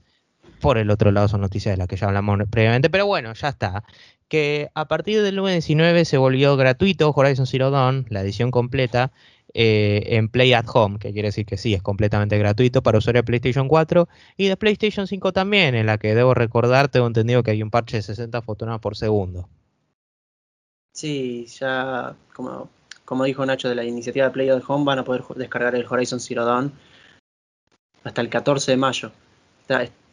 [0.61, 3.49] Por el otro lado son noticias de las que ya hablamos previamente, pero bueno, ya
[3.49, 3.83] está
[4.27, 9.11] que a partir del 9.19 se volvió gratuito Horizon Zero Dawn, la edición completa,
[9.53, 13.21] eh, en Play at Home, que quiere decir que sí, es completamente gratuito para usuarios
[13.21, 17.43] de PlayStation 4 y de PlayStation 5 también, en la que debo recordar, tengo entendido
[17.43, 19.47] que hay un parche de 60 fotogramas por segundo.
[20.91, 22.69] Sí, ya como,
[23.05, 25.85] como dijo Nacho de la iniciativa de Play at Home, van a poder descargar el
[25.87, 26.73] Horizon Zero Dawn
[28.03, 29.11] hasta el 14 de mayo.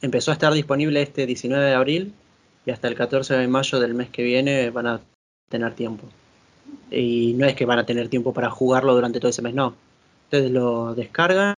[0.02, 2.12] Empezó a estar disponible este 19 de abril
[2.66, 5.00] y hasta el 14 de mayo del mes que viene van a
[5.48, 6.06] tener tiempo.
[6.90, 9.74] Y no es que van a tener tiempo para jugarlo durante todo ese mes, no.
[10.24, 11.54] Ustedes lo descargan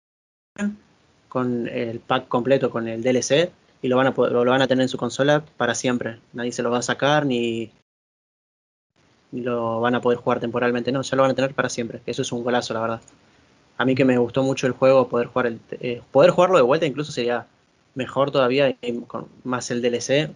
[1.29, 3.51] con el pack completo, con el DLC,
[3.83, 6.19] y lo van a, lo van a tener en su consola para siempre.
[6.33, 7.71] Nadie se lo va a sacar ni,
[9.33, 12.01] lo van a poder jugar temporalmente, no, ya lo van a tener para siempre.
[12.07, 13.01] Eso es un golazo, la verdad.
[13.77, 16.63] A mí que me gustó mucho el juego, poder jugar el, eh, poder jugarlo de
[16.63, 17.47] vuelta incluso sería
[17.95, 18.77] mejor todavía,
[19.07, 20.31] con más el DLC,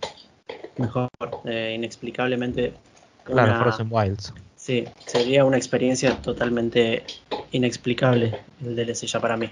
[0.77, 1.09] mejor,
[1.45, 2.75] eh, inexplicablemente.
[3.25, 4.33] Claro, Frozen Wilds.
[4.57, 7.05] Sí, sería una experiencia totalmente
[7.53, 9.51] inexplicable el DLC ya para mí.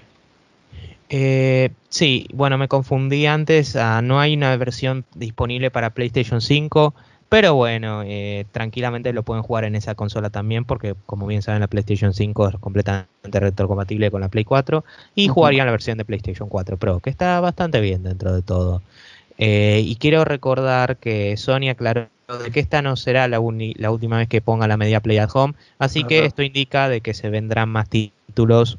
[1.09, 3.75] Eh, sí, bueno, me confundí antes.
[3.75, 6.93] Ah, no hay una versión disponible para PlayStation 5,
[7.29, 11.59] pero bueno, eh, tranquilamente lo pueden jugar en esa consola también, porque como bien saben,
[11.59, 14.85] la PlayStation 5 es completamente retrocompatible con la Play 4
[15.15, 18.81] y jugarían la versión de PlayStation 4 Pro, que está bastante bien dentro de todo.
[19.37, 22.07] Eh, y quiero recordar que Sony aclaró
[22.43, 25.53] de que esta no será la, última vez que ponga la media Play at Home,
[25.79, 28.77] así que esto indica de que se vendrán más títulos,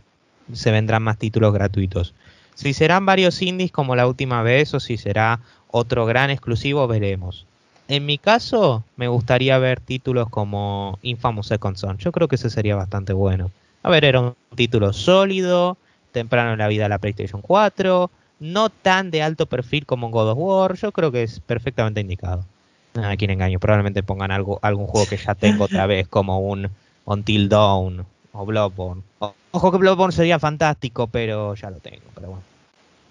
[0.52, 2.14] se vendrán más títulos gratuitos.
[2.54, 7.46] Si serán varios indies como la última vez o si será otro gran exclusivo, veremos.
[7.88, 11.96] En mi caso, me gustaría ver títulos como Infamous Second Son.
[11.96, 13.50] Yo creo que ese sería bastante bueno.
[13.82, 15.78] A ver, era un título sólido,
[16.12, 20.32] temprano en la vida de la PlayStation 4, no tan de alto perfil como God
[20.32, 22.44] of War, yo creo que es perfectamente indicado.
[22.92, 26.68] Nada, quien engaño, probablemente pongan algún juego que ya tengo otra vez, como un
[27.06, 29.02] Until Dawn o Bloodborne.
[29.50, 32.42] ojo que Bloodborne sería fantástico, pero ya lo tengo, pero bueno.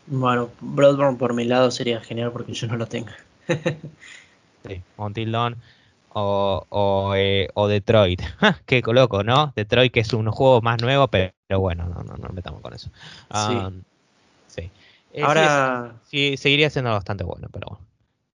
[0.05, 3.09] Bueno, Bloodborne por mi lado sería genial porque yo no lo tengo.
[4.65, 5.55] sí, Until Dawn
[6.09, 8.21] o, o, eh, o Detroit.
[8.65, 9.53] Qué loco, ¿no?
[9.55, 12.89] Detroit que es un juego más nuevo, pero, bueno, no, no, no metamos con eso.
[13.33, 13.59] sí.
[14.47, 14.71] sí.
[15.13, 15.93] Eh, ahora.
[16.03, 17.85] Sí, seguiría siendo bastante bueno, pero bueno.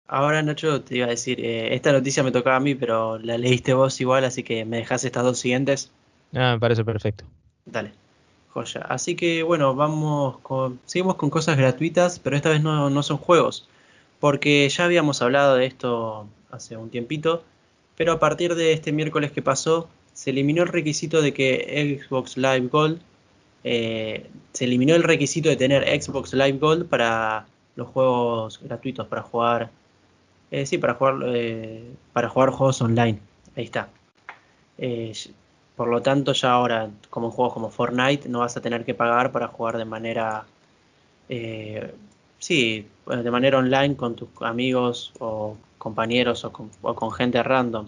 [0.08, 3.38] Ahora, Nacho, te iba a decir, eh, esta noticia me tocaba a mí, pero la
[3.38, 5.92] leíste vos igual, así que me dejas estas dos siguientes.
[6.34, 7.26] Ah, me parece perfecto.
[7.66, 7.94] Dale,
[8.50, 8.82] joya.
[8.82, 10.80] Así que bueno, vamos con.
[10.86, 13.68] Seguimos con cosas gratuitas, pero esta vez no, no son juegos.
[14.24, 17.44] Porque ya habíamos hablado de esto hace un tiempito.
[17.98, 22.38] pero a partir de este miércoles que pasó, se eliminó el requisito de que Xbox
[22.38, 23.02] Live Gold,
[23.66, 29.24] eh, se eliminó el requisito de tener Xbox Live Gold para los juegos gratuitos, para
[29.24, 29.72] jugar,
[30.52, 31.84] eh, sí, para jugar, eh,
[32.14, 33.20] para jugar juegos online.
[33.58, 33.90] Ahí está.
[35.76, 39.34] por lo tanto, ya ahora, como juegos como Fortnite, no vas a tener que pagar
[39.34, 40.46] para jugar de manera,
[42.44, 47.88] sí, de manera online con tus amigos o compañeros o con, gente random.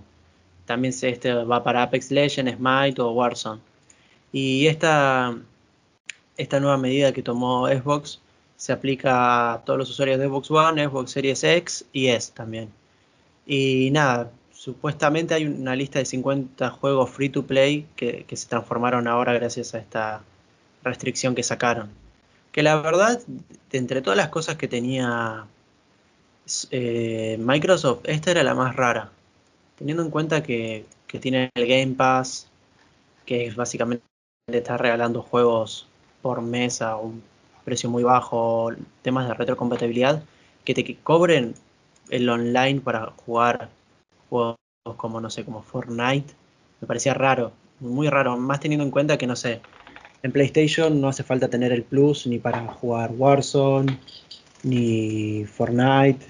[0.65, 3.62] También se, este va para Apex Legends, Smite o Warzone.
[4.32, 5.36] Y esta,
[6.38, 8.22] esta nueva medida que tomó Xbox
[8.56, 12.70] se aplica a todos los usuarios de Xbox One, Xbox Series X y S también.
[13.46, 19.08] Y nada, supuestamente hay una lista de 50 juegos free to play que se transformaron
[19.08, 20.24] ahora gracias a esta
[20.84, 22.05] restricción que sacaron.
[22.56, 23.22] Que la verdad,
[23.74, 25.46] entre todas las cosas que tenía
[26.72, 29.12] eh, Microsoft, esta era la más rara.
[29.78, 30.86] Teniendo en cuenta que,
[31.20, 32.48] tiene el Game Pass,
[33.26, 34.06] que es básicamente
[34.48, 35.86] está regalando juegos
[36.22, 37.22] por mes a un
[37.65, 40.24] precio muy bajo, temas de retrocompatibilidad,
[40.63, 41.56] que te cobren
[42.10, 43.70] el online para jugar
[44.30, 44.56] juegos
[44.96, 46.34] como, no sé, como Fortnite,
[46.80, 49.62] me parecía raro, muy raro, más teniendo en cuenta que, no sé,
[50.25, 53.99] en PlayStation no hace falta tener el Plus ni para jugar Warzone,
[54.63, 56.25] ni Fortnite,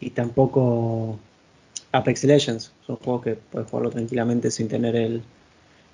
[0.00, 1.16] y tampoco
[1.92, 2.72] Apex Legends.
[2.84, 5.22] Son juegos que puedes jugarlo tranquilamente sin tener el,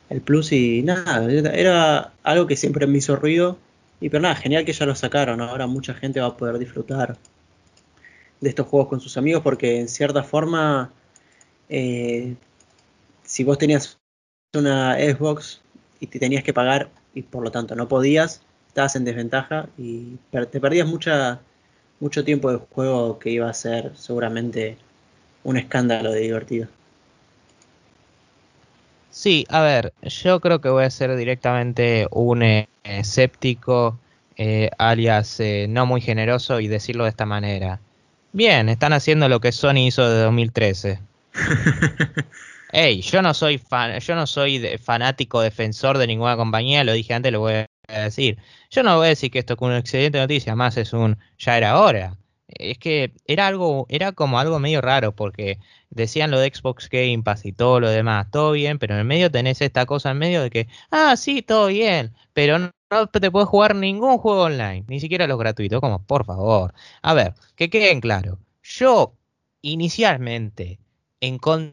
[0.08, 3.58] el plus y nada, era algo que siempre me hizo ruido.
[4.00, 5.42] Y pero nada, genial que ya lo sacaron.
[5.42, 7.18] Ahora mucha gente va a poder disfrutar
[8.40, 10.90] de estos juegos con sus amigos porque en cierta forma,
[11.68, 12.34] eh,
[13.24, 14.00] si vos tenías
[14.54, 15.60] una Xbox
[16.00, 20.16] y te tenías que pagar y por lo tanto no podías, estabas en desventaja y
[20.30, 21.40] te perdías mucha
[22.02, 24.76] mucho tiempo de juego que iba a ser seguramente
[25.44, 26.66] un escándalo de divertido.
[29.10, 33.98] Sí, a ver, yo creo que voy a ser directamente un eh, escéptico,
[34.36, 37.78] eh, alias eh, no muy generoso y decirlo de esta manera.
[38.32, 40.98] Bien, están haciendo lo que Sony hizo de 2013.
[42.72, 47.12] Ey, yo no soy fan, yo no soy fanático defensor de ninguna compañía, lo dije
[47.14, 47.52] antes, lo voy
[47.88, 48.38] a decir.
[48.70, 51.58] Yo no voy a decir que esto es una excelente noticia, más es un ya
[51.58, 52.16] era hora.
[52.48, 55.58] Es que era algo, era como algo medio raro, porque
[55.90, 59.06] decían lo de Xbox Game Pass y todo lo demás, todo bien, pero en el
[59.06, 62.70] medio tenés esta cosa en medio de que, ah, sí, todo bien, pero no,
[63.08, 66.74] te puedes jugar ningún juego online, ni siquiera los gratuitos, como por favor.
[67.02, 68.38] A ver, que queden claro.
[68.62, 69.14] Yo,
[69.62, 70.78] inicialmente,
[71.20, 71.72] en contra,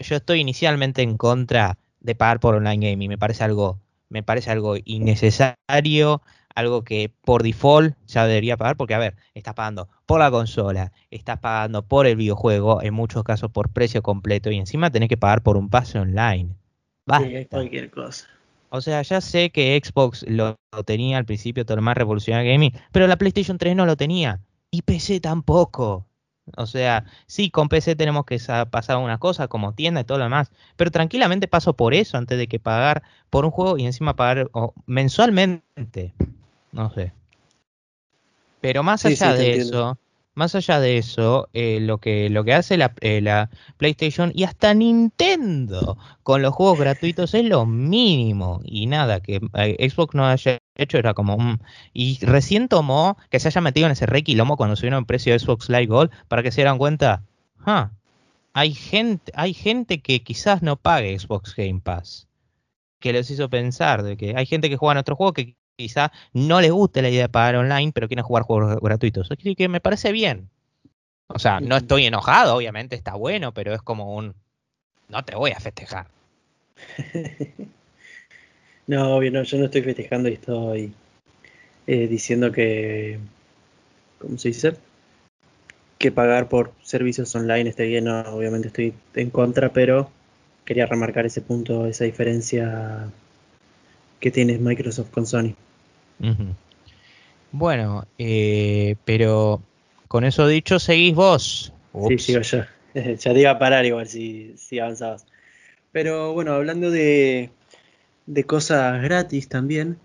[0.00, 4.50] yo estoy inicialmente en contra de pagar por online gaming, me parece algo me parece
[4.50, 6.22] algo innecesario,
[6.54, 10.92] algo que por default ya debería pagar, porque a ver, estás pagando por la consola,
[11.10, 15.16] estás pagando por el videojuego, en muchos casos por precio completo, y encima tenés que
[15.16, 16.54] pagar por un pase online.
[17.04, 17.28] Basta.
[17.50, 18.26] cualquier cosa.
[18.70, 22.72] O sea, ya sé que Xbox lo, tenía al principio, todo lo más revolucionario gaming,
[22.90, 24.40] pero la PlayStation 3 no lo tenía.
[24.70, 26.06] Y PC tampoco.
[26.56, 28.38] O sea, sí, con PC tenemos que
[28.70, 32.38] pasar una cosa como tienda y todo lo demás, pero tranquilamente paso por eso antes
[32.38, 34.48] de que pagar por un juego y encima pagar
[34.86, 36.14] mensualmente.
[36.70, 37.12] No sé.
[38.60, 39.98] Pero más allá de eso,
[40.36, 44.44] más allá de eso, eh, lo, que, lo que hace la, eh, la, PlayStation y
[44.44, 48.60] hasta Nintendo con los juegos gratuitos es lo mínimo.
[48.62, 51.36] Y nada, que eh, Xbox no haya hecho era como...
[51.36, 51.60] un
[51.94, 55.32] y recién tomó que se haya metido en ese re quilombo cuando subieron el precio
[55.32, 57.22] de Xbox Live Gold para que se dieran cuenta,
[58.52, 62.28] hay, gente, hay gente que quizás no pague Xbox Game Pass.
[63.00, 66.12] Que les hizo pensar de que hay gente que juega en otro juego que quizá
[66.32, 69.30] no les guste la idea de pagar online, pero quieren jugar juegos gratuitos.
[69.30, 70.50] Así que me parece bien.
[71.28, 74.34] O sea, no estoy enojado, obviamente está bueno, pero es como un...
[75.08, 76.08] No te voy a festejar.
[78.86, 80.94] no, obvio, no, yo no estoy festejando y estoy
[81.86, 83.18] eh, diciendo que...
[84.18, 84.76] ¿Cómo se dice?
[85.98, 90.10] Que pagar por servicios online esté bien, no, obviamente estoy en contra, pero
[90.64, 93.10] quería remarcar ese punto, esa diferencia
[94.20, 95.54] que tiene Microsoft con Sony.
[97.52, 99.62] Bueno, eh, pero
[100.08, 101.72] con eso dicho, seguís vos.
[102.08, 102.64] Sí, sigo yo.
[102.94, 105.26] ya te iba a parar igual si, si avanzabas.
[105.92, 107.50] Pero bueno, hablando de,
[108.26, 109.98] de cosas gratis también,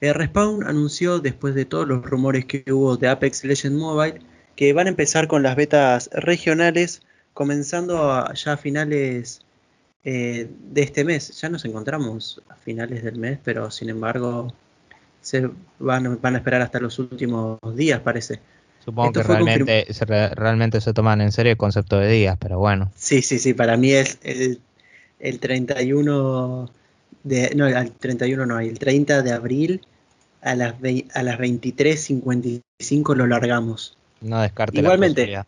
[0.00, 4.20] eh, Respawn anunció, después de todos los rumores que hubo de Apex Legends Mobile,
[4.56, 7.02] que van a empezar con las betas regionales,
[7.32, 9.42] comenzando ya a finales
[10.04, 11.40] eh, de este mes.
[11.40, 14.54] Ya nos encontramos a finales del mes, pero sin embargo
[15.24, 15.48] se
[15.78, 18.40] van, van a esperar hasta los últimos días, parece.
[18.84, 22.90] Supongo que realmente se, realmente se toman en serio el concepto de días, pero bueno.
[22.94, 24.60] Sí, sí, sí, para mí es el,
[25.18, 26.70] el 31
[27.22, 29.80] de, no, el 31 no, el 30 de abril
[30.42, 30.74] a las,
[31.14, 33.96] a las 23.55 lo largamos.
[34.20, 35.42] No descarte Igualmente,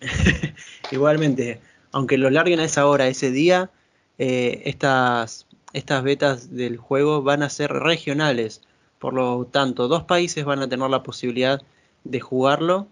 [0.92, 1.60] igualmente,
[1.90, 3.70] aunque lo larguen a esa hora, ese día,
[4.18, 8.62] eh, estas, estas betas del juego van a ser regionales.
[8.98, 11.60] Por lo tanto, dos países van a tener la posibilidad
[12.04, 12.86] de jugarlo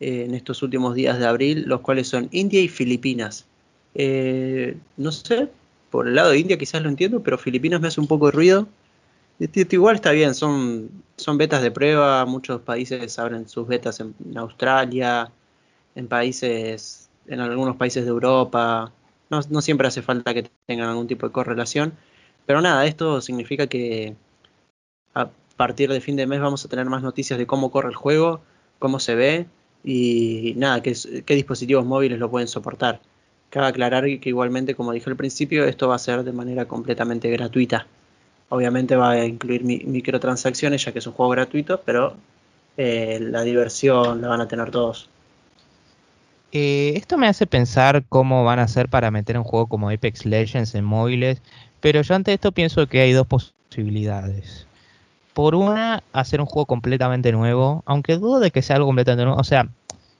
[0.00, 3.46] eh, en estos últimos días de abril, los cuales son India y Filipinas.
[3.94, 5.48] Eh, no sé,
[5.90, 8.32] por el lado de India quizás lo entiendo, pero Filipinas me hace un poco de
[8.32, 8.68] ruido.
[9.38, 15.30] Igual está bien, son, son betas de prueba, muchos países abren sus betas en, Australia,
[15.94, 18.92] en países, en algunos países de Europa.
[19.30, 21.94] No, siempre hace falta que tengan algún tipo de correlación.
[22.46, 24.16] Pero nada, esto significa que
[25.14, 27.94] a partir de fin de mes vamos a tener más noticias de cómo corre el
[27.94, 28.40] juego,
[28.78, 29.46] cómo se ve
[29.84, 30.94] y nada, qué,
[31.34, 33.00] dispositivos móviles lo pueden soportar.
[33.50, 37.30] Cabe aclarar que igualmente, como dije al principio, esto va a ser de manera completamente
[37.30, 37.86] gratuita.
[38.48, 42.16] Obviamente va a incluir microtransacciones ya que es un juego gratuito, pero
[42.76, 45.08] eh, la diversión la van a tener todos.
[46.52, 50.26] Eh, esto me hace pensar cómo van a hacer para meter un juego como Apex
[50.26, 51.40] Legends en móviles,
[51.80, 54.66] pero yo ante esto pienso que hay dos posibilidades.
[55.34, 59.40] Por una, hacer un juego completamente nuevo, aunque dudo de que sea algo completamente nuevo,
[59.40, 59.68] o sea,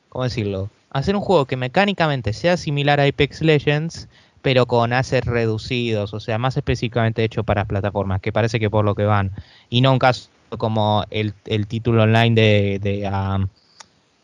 [0.09, 0.71] ¿cómo decirlo?
[0.93, 4.09] hacer un juego que mecánicamente sea similar a Apex Legends,
[4.43, 8.85] pero con assets reducidos, o sea, más específicamente hecho para plataformas, que parece que por
[8.85, 9.33] lo que van,
[9.71, 10.29] y no un caso
[10.59, 11.35] como el,
[11.67, 13.49] título online de, de, um,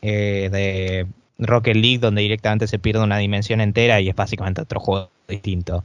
[0.03, 1.07] eh, de,
[1.39, 5.85] Rocket League, donde directamente se pierde una dimensión entera y es básicamente otro juego distinto.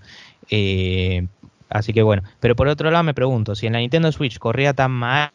[0.49, 1.27] Eh,
[1.69, 4.73] así que bueno, pero por otro lado me pregunto, si en la Nintendo Switch corría
[4.73, 5.31] tan mal,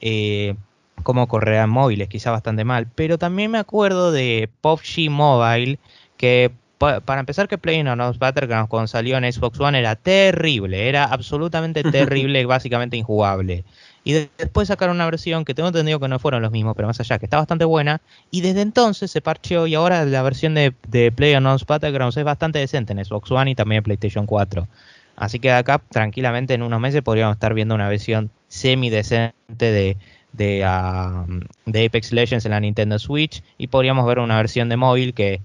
[0.00, 0.54] eh,
[1.02, 2.88] cómo correran móviles, quizá bastante mal.
[2.94, 5.78] Pero también me acuerdo de PUBG Mobile,
[6.16, 11.82] que para empezar que PlayerUnknown's Battlegrounds cuando salió en Xbox One era terrible, era absolutamente
[11.90, 13.64] terrible básicamente injugable.
[14.04, 16.98] Y después sacaron una versión que tengo entendido que no fueron los mismos, pero más
[17.00, 18.00] allá, que está bastante buena.
[18.30, 22.58] Y desde entonces se parcheó y ahora la versión de, de PlayerUnknown's Battlegrounds es bastante
[22.58, 24.66] decente en Xbox One y también en PlayStation 4.
[25.16, 29.96] Así que acá tranquilamente en unos meses podríamos estar viendo una versión semi decente de,
[30.32, 35.14] de, de Apex Legends en la Nintendo Switch y podríamos ver una versión de móvil
[35.14, 35.40] que,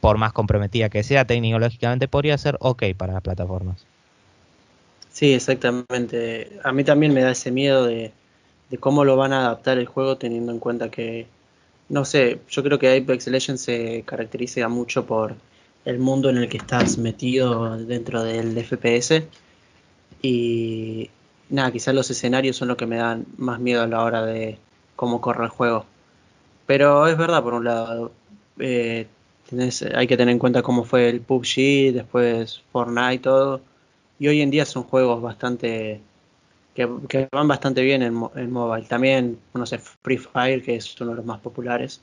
[0.00, 3.84] por más comprometida que sea tecnológicamente, podría ser ok para las plataformas.
[5.16, 6.60] Sí, exactamente.
[6.62, 8.12] A mí también me da ese miedo de,
[8.80, 11.26] cómo lo van a adaptar el juego teniendo en cuenta que,
[11.88, 15.34] no sé, yo creo que Apex Legends se caracteriza mucho por
[15.86, 19.26] el mundo en el que estás metido dentro del FPS
[20.20, 21.08] y
[21.48, 24.58] nada, quizás los escenarios son lo que me dan más miedo a la hora de
[24.96, 25.86] cómo corre el juego.
[26.66, 28.12] Pero es verdad, por un lado,
[28.58, 29.06] eh,
[29.94, 33.62] hay que tener en cuenta cómo fue el PUBG, después Fortnite y todo.
[34.18, 36.00] Y hoy en día son juegos bastante
[36.76, 38.86] que, van bastante bien en, en, mobile.
[38.86, 42.00] También, no sé, Free Fire, que es uno de los más populares.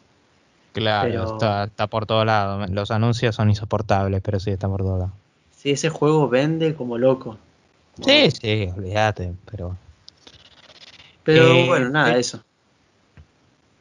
[0.74, 2.68] Claro, está, está, por todos lados.
[2.72, 5.14] Los anuncios son insoportables, pero sí, está por todos lados.
[5.56, 7.38] Sí, ese juego vende como loco.
[8.04, 9.78] Sí, sí, olvídate, pero.
[11.24, 12.44] Pero eh, bueno, nada, eh, eso.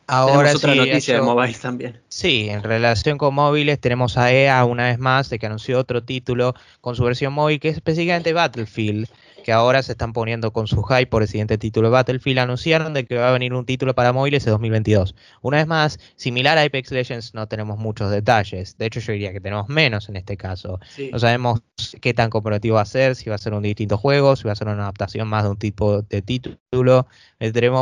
[0.07, 2.01] Ahora otra noticia de también.
[2.09, 6.03] Sí, en relación con móviles tenemos a EA una vez más de que anunció otro
[6.03, 9.09] título con su versión móvil que es específicamente Battlefield
[9.45, 12.95] que ahora se están poniendo con su hype por el siguiente título de Battlefield, anunciaron
[12.95, 15.15] de que va a venir un título para móviles en 2022.
[15.41, 18.77] Una vez más, similar a Apex Legends, no tenemos muchos detalles.
[18.79, 20.81] De hecho, yo diría que tenemos menos en este caso.
[21.11, 21.63] No sabemos
[22.01, 24.53] qué tan cooperativo va a ser, si va a ser un distinto juego, si va
[24.53, 27.07] a ser una adaptación más de un tipo de título,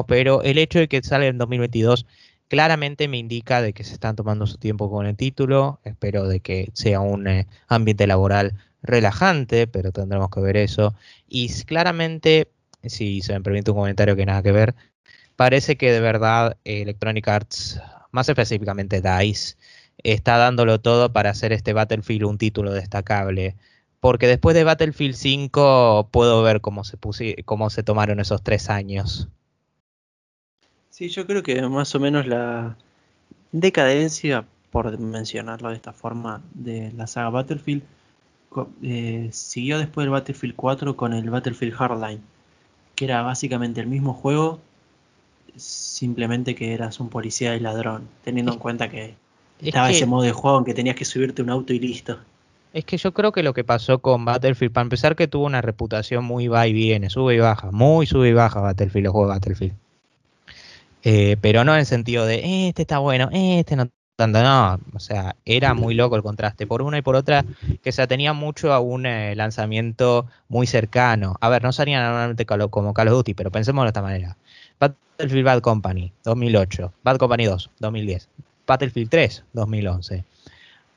[0.06, 2.06] pero el hecho de que sale en 2022
[2.48, 5.80] claramente me indica de que se están tomando su tiempo con el título.
[5.84, 10.94] Espero de que sea un eh, ambiente laboral relajante, pero tendremos que ver eso.
[11.28, 12.48] Y claramente,
[12.84, 14.74] si se me permite un comentario que nada que ver,
[15.36, 19.56] parece que de verdad Electronic Arts, más específicamente DICE,
[20.02, 23.56] está dándolo todo para hacer este Battlefield un título destacable.
[24.00, 26.96] Porque después de Battlefield 5 puedo ver cómo se,
[27.44, 29.28] cómo se tomaron esos tres años.
[30.88, 32.76] Sí, yo creo que más o menos la
[33.52, 37.82] decadencia, por mencionarlo de esta forma, de la saga Battlefield
[38.82, 42.20] eh, siguió después del Battlefield 4 con el Battlefield Hardline,
[42.94, 44.60] que era básicamente el mismo juego,
[45.56, 49.14] simplemente que eras un policía y ladrón, teniendo en cuenta que
[49.60, 52.18] estaba ese modo de juego en que tenías que subirte un auto y listo.
[52.72, 55.60] Es que yo creo que lo que pasó con Battlefield, para empezar que tuvo una
[55.60, 59.28] reputación muy va y viene, sube y baja, muy sube y baja Battlefield, los juegos
[59.28, 59.74] de Battlefield.
[61.02, 63.88] Eh, pero no en el sentido de, este está bueno, este no
[64.20, 64.78] tanto, no.
[64.94, 66.66] O sea, era muy loco el contraste.
[66.66, 67.44] Por una y por otra,
[67.82, 71.36] que se atenía mucho a un eh, lanzamiento muy cercano.
[71.40, 74.36] A ver, no salían normalmente como Call of Duty, pero pensemos de esta manera.
[74.78, 76.92] Battlefield Bad Company, 2008.
[77.02, 78.28] Bad Company 2, 2010.
[78.66, 80.24] Battlefield 3, 2011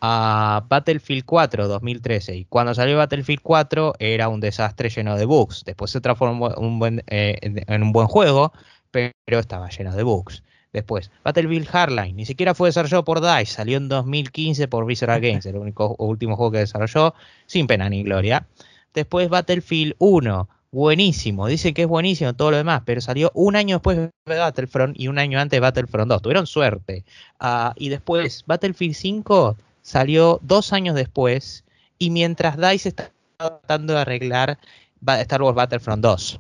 [0.06, 5.64] a Battlefield 4 2013 y cuando salió Battlefield 4 era un desastre lleno de bugs.
[5.64, 8.52] Después se transformó un buen, eh, en un buen juego,
[8.92, 10.44] pero estaba lleno de bugs.
[10.74, 15.46] Después, Battlefield Hardline, ni siquiera fue desarrollado por DICE, salió en 2015 por Visceral Games,
[15.46, 17.14] el único último juego que desarrolló,
[17.46, 18.48] sin pena ni gloria.
[18.92, 23.76] Después Battlefield 1, buenísimo, dice que es buenísimo todo lo demás, pero salió un año
[23.76, 27.06] después de Battlefront y un año antes de Battlefront 2, tuvieron suerte.
[27.40, 31.66] Ah, y después Battlefield 5 salió dos años después
[32.00, 34.58] y mientras DICE está tratando de arreglar
[35.06, 36.40] Star Wars Battlefront 2.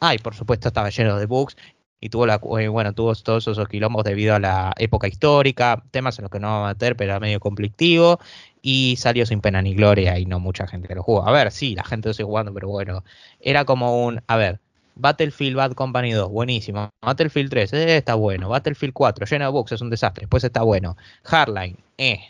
[0.00, 1.56] Ah, y por supuesto estaba lleno de bugs
[2.00, 6.18] y tuvo la eh, bueno tuvo todos esos quilombos debido a la época histórica, temas
[6.18, 8.20] en los que no va a meter, pero era medio conflictivo
[8.62, 11.26] y salió sin pena ni gloria y no mucha gente lo jugó.
[11.26, 13.04] A ver, sí, la gente lo sigue jugando, pero bueno,
[13.40, 14.60] era como un, a ver,
[14.98, 16.90] Battlefield Bad Company 2, buenísimo.
[17.00, 18.48] Battlefield 3, eh, está bueno.
[18.48, 20.22] Battlefield 4, lleno de bugs, es un desastre.
[20.22, 20.96] Después está bueno.
[21.24, 22.20] Hardline, eh.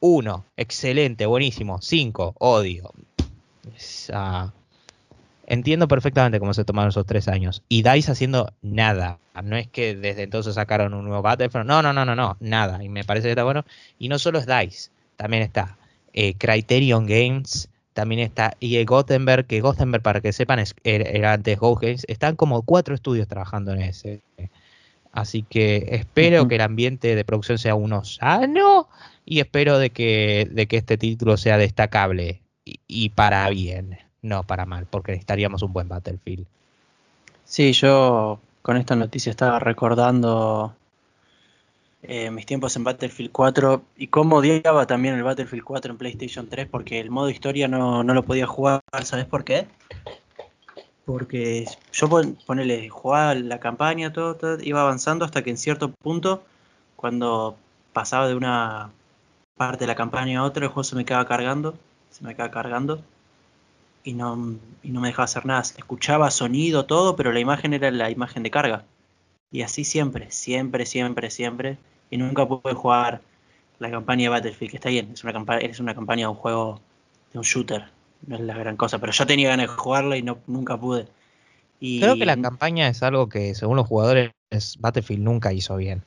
[0.00, 1.80] 1, excelente, buenísimo.
[1.80, 2.92] 5, odio.
[5.48, 7.64] Entiendo perfectamente cómo se tomaron esos tres años.
[7.68, 9.18] Y DICE haciendo nada.
[9.42, 11.66] No es que desde entonces sacaron un nuevo Battlefield.
[11.66, 12.36] No, no, no, no, no.
[12.38, 12.84] Nada.
[12.84, 13.64] Y me parece que está bueno.
[13.98, 14.90] Y no solo es DICE.
[15.16, 15.76] También está
[16.12, 21.80] eh, Criterion Games también está y Gothenburg, que Gothenburg, para que sepan, era antes Go
[21.82, 24.20] Están como cuatro estudios trabajando en ese.
[25.10, 28.88] Así que espero que el ambiente de producción sea uno sano
[29.24, 34.66] y espero de que, de que este título sea destacable y, para bien, no para
[34.66, 36.46] mal, porque necesitaríamos un buen Battlefield.
[37.44, 40.74] Sí, yo con esta noticia estaba recordando
[42.02, 46.48] eh, mis tiempos en Battlefield 4 y cómo odiaba también el Battlefield 4 en PlayStation
[46.48, 49.66] 3 porque el modo historia no, lo podía jugar, ¿sabes por qué?
[51.04, 52.08] Porque yo
[52.46, 56.44] ponele, jugaba la campaña, todo, iba avanzando hasta que en cierto punto,
[56.96, 57.56] cuando
[57.94, 58.90] pasaba de una
[59.56, 61.74] parte de la campaña a otra, el juego se me quedaba cargando,
[62.10, 63.02] se me quedaba cargando
[64.04, 65.60] y no, y no me dejaba hacer nada.
[65.60, 68.84] Escuchaba sonido, todo, pero la imagen era la imagen de carga.
[69.50, 71.78] Y así siempre, siempre, siempre, siempre.
[72.10, 73.20] Y nunca pude jugar
[73.78, 76.34] la campaña de Battlefield, que está bien, es una, campaña, es una campaña de un
[76.34, 76.80] juego,
[77.32, 77.84] de un shooter,
[78.26, 81.06] no es la gran cosa, pero yo tenía ganas de jugarla y no, nunca pude.
[81.80, 82.00] Y...
[82.00, 84.32] Creo que la campaña es algo que según los jugadores
[84.78, 86.02] Battlefield nunca hizo bien.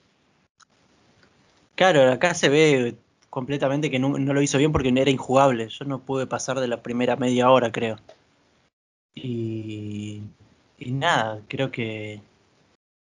[1.75, 2.95] Claro, acá se ve
[3.31, 5.69] completamente que no, no, lo hizo bien porque era injugable.
[5.69, 7.97] Yo no pude pasar de la primera media hora, creo.
[9.15, 10.21] Y,
[10.77, 12.21] y nada, creo que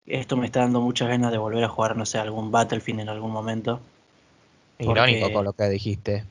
[0.06, 3.08] esto me está dando muchas ganas de volver a jugar, no sé, algún Battlefield en
[3.08, 3.80] algún momento.
[4.80, 6.24] Irónico con lo que dijiste.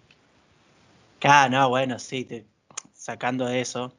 [1.24, 2.46] Ah, no, bueno, sí,
[2.94, 3.94] sacando eso,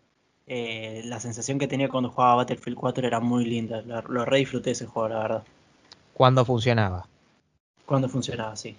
[0.47, 3.81] eh, la sensación que tenía cuando jugaba Battlefield 4 era muy linda.
[3.83, 5.43] Lo, lo re disfruté ese juego, la verdad.
[6.13, 7.07] ¿Cuándo funcionaba?
[7.87, 8.77] Cuando funcionaba, sí.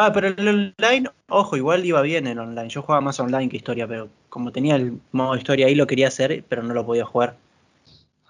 [0.00, 2.68] Ah, pero el online, ojo, igual iba bien el online.
[2.68, 6.06] Yo jugaba más online que historia, pero como tenía el modo historia ahí lo quería
[6.08, 7.36] hacer, pero no lo podía jugar.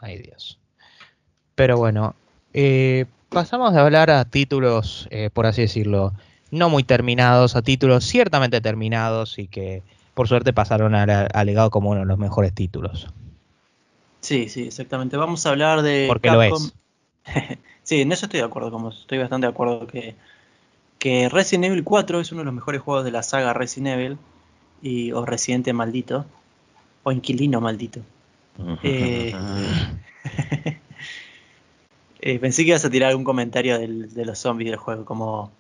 [0.00, 0.58] Ay, Dios.
[1.54, 2.14] Pero bueno,
[2.54, 6.14] eh, pasamos de hablar a títulos, eh, por así decirlo,
[6.50, 9.82] no muy terminados, a títulos ciertamente terminados y que
[10.14, 13.08] por suerte pasaron al, legado como uno de los mejores títulos.
[14.20, 15.16] Sí, sí, exactamente.
[15.16, 16.06] Vamos a hablar de.
[16.08, 16.74] Porque lo es.
[17.82, 20.16] sí, en eso estoy de acuerdo, como estoy bastante de acuerdo que,
[20.99, 24.18] que Resident Evil 4 es uno de los mejores juegos de la saga Resident Evil,
[24.82, 26.24] y, o Residente Maldito,
[27.03, 28.01] o Inquilino Maldito.
[28.82, 29.34] eh,
[32.20, 35.53] Eh, pensé que ibas a tirar algún comentario de los zombies del juego, como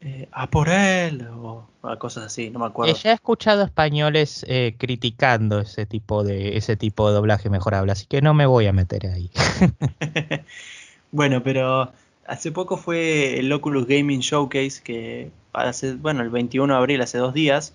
[0.00, 1.66] eh, a por él o,
[1.98, 2.94] cosas así, no me acuerdo.
[2.94, 8.06] Ya he escuchado españoles eh, criticando ese tipo de ese tipo de doblaje mejorable, así
[8.06, 9.30] que no me voy a meter ahí.
[11.12, 11.92] bueno, pero
[12.26, 17.18] hace poco fue el Oculus Gaming Showcase que hace, bueno, el 21 de abril, hace
[17.18, 17.74] dos días,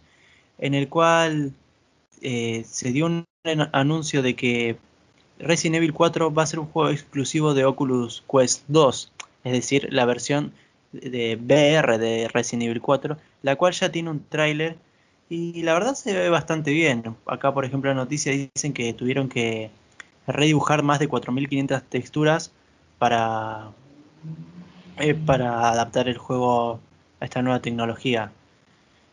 [0.58, 1.54] en el cual
[2.22, 3.26] se dio un
[3.72, 4.78] anuncio de que
[5.40, 9.12] Resident Evil 4 va a ser un juego exclusivo de Oculus Quest 2,
[9.46, 10.52] es decir, la versión
[10.92, 14.76] de VR de Resident Evil 4, la cual ya tiene un tráiler
[15.30, 17.16] y la verdad se ve bastante bien.
[17.26, 19.70] Acá, por ejemplo, la noticia dicen que tuvieron que
[20.28, 22.52] redibujar más de 4.500 texturas
[22.98, 23.70] para,
[24.98, 26.80] eh, para adaptar el juego
[27.20, 28.32] a esta nueva tecnología.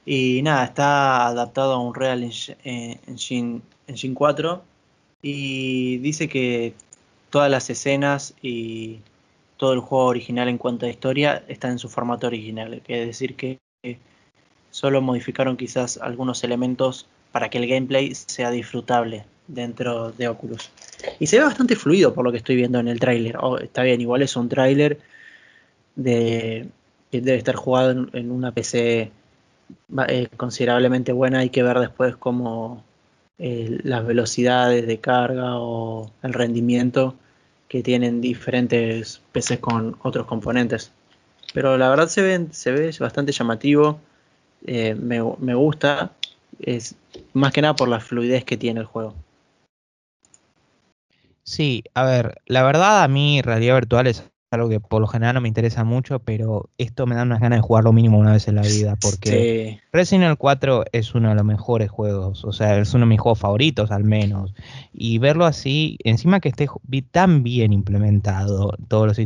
[0.05, 4.63] Y nada, está adaptado a un Real Engine, Engine 4
[5.23, 6.75] y dice que
[7.31, 9.01] todas las escenas y,
[9.57, 13.37] todo el juego original en cuanto a historia está en su formato original, es decir
[13.37, 13.59] que
[14.71, 20.71] solo modificaron quizás algunos elementos para que el gameplay sea disfrutable dentro de Oculus.
[21.18, 23.36] Y se ve bastante fluido por lo que estoy viendo en el tráiler.
[23.38, 24.99] Oh, está bien, igual es un tráiler
[25.94, 26.68] de
[27.11, 29.11] que debe estar jugado en, una PC
[30.09, 31.40] eh, considerablemente buena.
[31.40, 32.84] Hay que ver después cómo
[33.38, 37.14] eh, las velocidades de carga o el rendimiento
[37.68, 40.92] que tienen diferentes PCs con otros componentes.
[41.55, 43.99] Pero la verdad se ve, se ve bastante llamativo.
[44.66, 46.12] Eh, me, me gusta.
[46.61, 46.97] Es
[47.32, 49.14] más que nada por la fluidez que tiene el juego.
[51.47, 55.34] Sí, a ver, la verdad a mí realidad virtual es algo que por lo general
[55.34, 58.49] no me interesa mucho, pero esto me da unas ganas de jugarlo mínimo una vez
[58.49, 62.76] en la vida, porque Resident Evil 4 es uno de los mejores juegos, o sea,
[62.78, 64.55] es uno de mis juegos favoritos al menos,
[64.92, 66.68] y verlo así, encima que esté
[67.11, 69.18] tan bien implementado todos los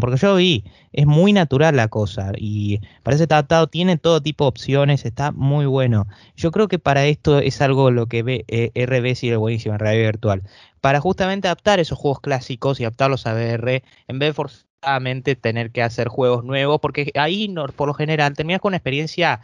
[0.00, 4.48] porque yo vi, es muy natural la cosa y parece adaptado, tiene todo tipo de
[4.48, 6.06] opciones, está muy bueno.
[6.36, 9.80] Yo creo que para esto es algo lo que ve, eh, RB sigue buenísimo en
[9.80, 10.42] realidad virtual.
[10.80, 15.70] Para justamente adaptar esos juegos clásicos y adaptarlos a VR, en vez de forzadamente tener
[15.70, 19.40] que hacer juegos nuevos, porque ahí por lo general terminas con una experiencia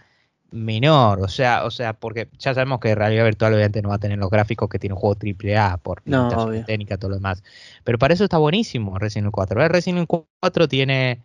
[0.50, 3.98] menor, o sea, o sea, porque ya sabemos que realidad virtual obviamente no va a
[3.98, 7.42] tener los gráficos que tiene un juego AAA por no, técnica todo lo demás.
[7.84, 9.68] Pero para eso está buenísimo Resident Evil 4.
[9.68, 11.20] Resident Evil 4 tiene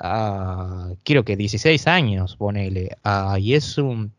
[0.00, 4.12] uh, quiero que 16 años, ponele, uh, y es un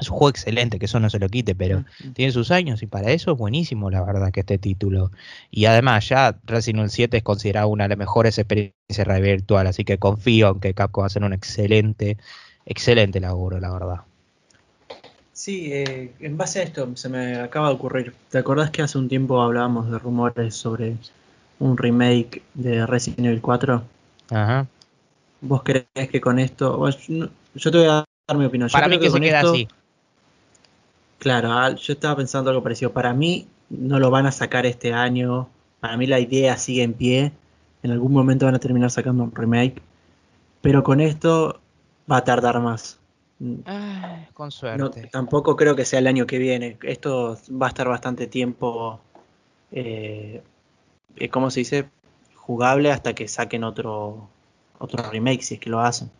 [0.00, 1.84] es un juego excelente, que eso no se lo quite, pero
[2.14, 5.12] tiene sus años y para eso es buenísimo, la verdad, que este título.
[5.52, 9.34] Y además, ya Resident Evil 7 es considerado una de las mejores experiencias de realidad
[9.34, 12.18] virtual, así que confío en que Capcom va a hacer un excelente
[12.66, 14.00] excelente laburo, la verdad.
[15.32, 18.14] Sí, eh, en base a esto se me acaba de ocurrir.
[18.30, 20.96] ¿Te acordás que hace un tiempo hablábamos de rumores sobre
[21.58, 23.82] un remake de Resident Evil 4?
[24.30, 24.66] Ajá.
[25.40, 26.88] ¿Vos crees que con esto.?
[27.54, 28.70] yo te voy a dar mi opinión.
[28.70, 29.68] Para mí que, se queda así.
[31.18, 32.92] Claro, ah, yo estaba pensando algo parecido.
[32.92, 35.48] Para mí no lo van a sacar este año.
[35.80, 37.32] Para mí la idea sigue en pie.
[37.82, 39.82] En algún momento van a terminar sacando un remake.
[40.62, 41.60] Pero con esto
[42.10, 42.98] va a tardar más.
[44.34, 45.08] con suerte.
[45.10, 46.78] tampoco creo que sea el año que viene.
[46.82, 49.00] Esto va a estar bastante tiempo,
[49.72, 50.42] eh,
[51.16, 51.88] eh, ¿cómo se dice?
[52.34, 54.28] Jugable hasta que saquen otro,
[54.78, 56.10] otro remake, si es que lo hacen.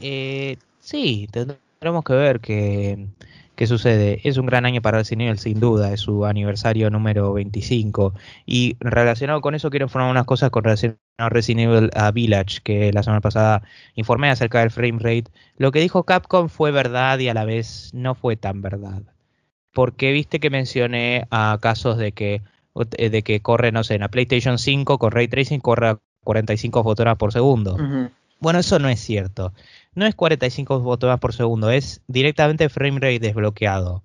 [0.00, 3.06] eh, sí, tendremos que ver que
[3.54, 4.20] ¿Qué sucede?
[4.24, 8.14] Es un gran año para Resident Evil, sin duda, es su aniversario número 25.
[8.46, 12.92] Y relacionado con eso, quiero informar unas cosas con relación a Resident Evil Village, que
[12.92, 13.62] la semana pasada
[13.94, 15.30] informé acerca del frame rate.
[15.58, 19.02] Lo que dijo Capcom fue verdad y a la vez no fue tan verdad.
[19.74, 22.40] Porque viste que mencioné a casos de que,
[22.74, 26.82] de que corre, no sé, en la PlayStation 5 con Ray Tracing corre a 45
[26.82, 27.76] fotogramas por segundo.
[28.40, 29.52] Bueno, eso no es cierto
[29.94, 34.02] no es 45 fotogramas por segundo, es directamente frame rate desbloqueado.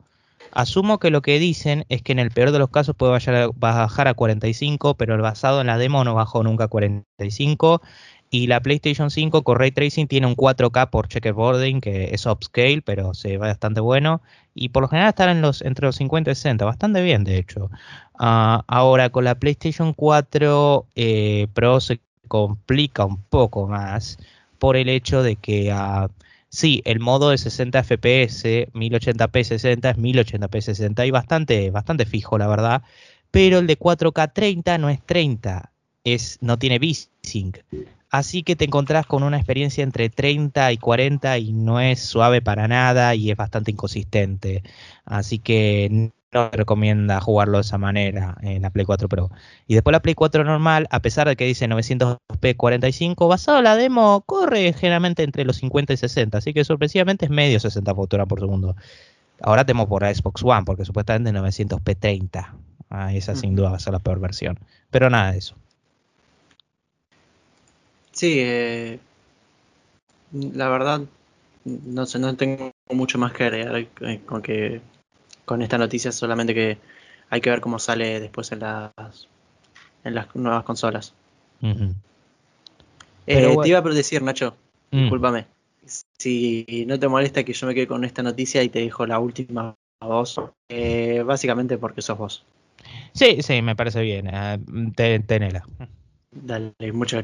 [0.52, 3.12] Asumo que lo que dicen es que en el peor de los casos puede
[3.56, 7.82] bajar a 45, pero el basado en la demo no bajó nunca a 45.
[8.30, 12.82] Y la PlayStation 5 con Ray Tracing tiene un 4K por checkerboarding, que es upscale,
[12.82, 14.22] pero se ve bastante bueno.
[14.54, 17.38] Y por lo general están en los, entre los 50 y 60, bastante bien de
[17.38, 17.70] hecho.
[18.20, 24.18] Ah, ahora con la PlayStation 4 eh, Pro se complica un poco más
[24.60, 26.10] por el hecho de que uh,
[26.50, 32.38] sí, el modo de 60 FPS, 1080p 60 es 1080p 60 y bastante, bastante fijo,
[32.38, 32.84] la verdad.
[33.32, 35.72] Pero el de 4K 30 no es 30,
[36.04, 37.60] es, no tiene V-Sync.
[38.10, 42.42] Así que te encontrás con una experiencia entre 30 y 40 y no es suave
[42.42, 44.64] para nada y es bastante inconsistente.
[45.04, 49.30] Así que no recomienda jugarlo de esa manera en la Play 4 Pro.
[49.68, 53.64] Y después la Play 4 normal, a pesar de que dice 900p 45, basado en
[53.64, 57.96] la demo, corre generalmente entre los 50 y 60, así que sorpresivamente es medio 60
[57.96, 58.76] fotogramas por segundo.
[59.42, 62.56] Ahora temo por Xbox One, porque supuestamente 900p 30.
[62.90, 64.60] Ah, esa sin duda va a ser la peor versión.
[64.92, 65.56] Pero nada de eso.
[68.12, 69.00] Sí, eh,
[70.32, 71.02] la verdad,
[71.66, 74.82] no sé, no tengo mucho más que agregar eh, con que
[75.48, 76.78] con esta noticia, solamente que
[77.30, 78.92] hay que ver cómo sale después en las,
[80.04, 81.14] en las nuevas consolas.
[81.62, 81.96] Eh,
[83.26, 84.58] te iba a decir, Nacho,
[84.92, 85.00] mm.
[85.00, 85.46] discúlpame.
[86.18, 89.20] Si no te molesta que yo me quede con esta noticia y te dejo la
[89.20, 90.36] última voz,
[90.68, 92.46] eh, básicamente porque sos vos.
[93.14, 94.28] Sí, sí, me parece bien.
[94.28, 95.66] Uh, tenela.
[96.30, 97.24] Dale, muchas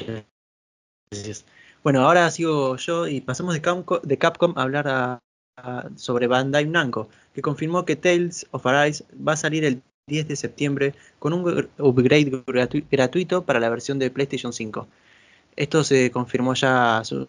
[1.11, 1.45] gracias.
[1.83, 5.19] Bueno, ahora sigo yo y pasamos de Capcom, de Capcom a hablar a,
[5.95, 10.35] sobre Bandai Namco, que confirmó que Tales of Arise va a salir el 10 de
[10.35, 12.43] septiembre con un upgrade
[12.91, 14.87] gratuito para la versión de PlayStation 5.
[15.55, 17.27] Esto se confirmó ya hace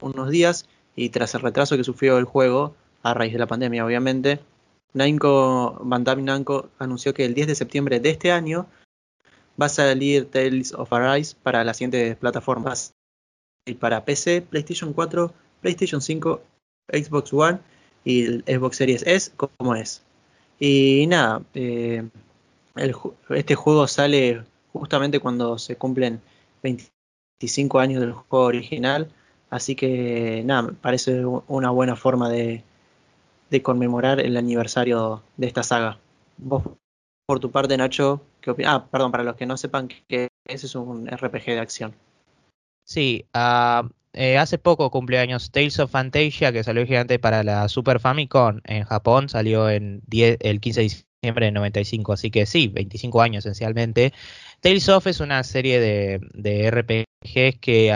[0.00, 3.84] unos días y tras el retraso que sufrió el juego a raíz de la pandemia,
[3.84, 4.40] obviamente,
[4.94, 8.66] Namco, Bandai Namco anunció que el 10 de septiembre de este año
[9.60, 12.94] va a salir Tales of Arise para las siguientes plataformas.
[13.66, 16.42] Y para PC, PlayStation 4, PlayStation 5,
[16.88, 17.58] Xbox One
[18.04, 20.02] y Xbox Series S como es.
[20.58, 22.08] Y nada, eh,
[23.30, 26.20] este juego sale justamente cuando se cumplen
[26.62, 29.08] 25 años del juego original,
[29.50, 32.62] así que nada, parece una buena forma de,
[33.50, 35.98] de conmemorar el aniversario de esta saga.
[36.38, 36.62] Vos,
[37.26, 38.74] por tu parte, Nacho, ¿qué opinas?
[38.74, 41.94] Ah, perdón, para los que no sepan que ese es un RPG de acción.
[42.84, 48.00] Sí, uh, eh, hace poco cumpleaños Tales of Fantasia, que salió gigante para la Super
[48.00, 53.22] Famicom en Japón, salió en el 15 de diciembre de 95, así que sí, 25
[53.22, 54.12] años esencialmente.
[54.60, 57.94] Tales of es una serie de, de RPGs que,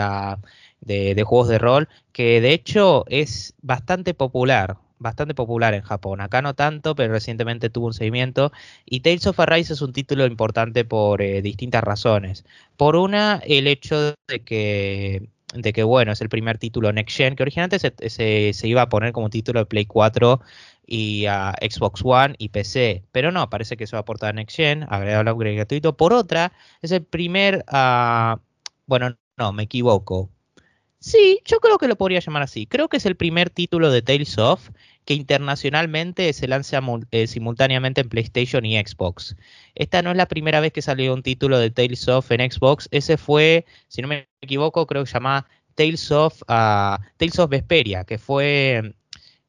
[0.81, 6.21] de, de, juegos de rol que de hecho es bastante popular bastante popular en Japón.
[6.21, 8.51] Acá no tanto, pero recientemente tuvo un seguimiento.
[8.85, 12.45] Y Tales of Arise es un título importante por eh, distintas razones.
[12.77, 17.35] Por una, el hecho de que de que bueno, es el primer título Next Gen,
[17.35, 17.79] que originalmente
[18.09, 20.41] se, se, iba a poner como título de Play 4
[20.85, 24.33] y a Xbox One y PC, pero no, parece que se va a aportar a
[24.33, 25.95] Next Gen, agregado gratuito.
[25.95, 28.37] Por otra, es el primer, uh,
[28.85, 30.29] bueno, no, me equivoco.
[30.99, 32.65] Sí, yo creo que lo podría llamar así.
[32.65, 34.69] Creo que es el primer título de Tales of
[35.07, 36.81] que internacionalmente se lanza
[37.11, 39.37] eh, simultáneamente en PlayStation y Xbox.
[39.73, 42.89] Esta no es la primera vez que salió un título de Tales of en Xbox.
[42.91, 47.49] Ese fue, si no me equivoco, creo que se llama Tales of, uh, Tales of
[47.49, 48.95] Vesperia, que fue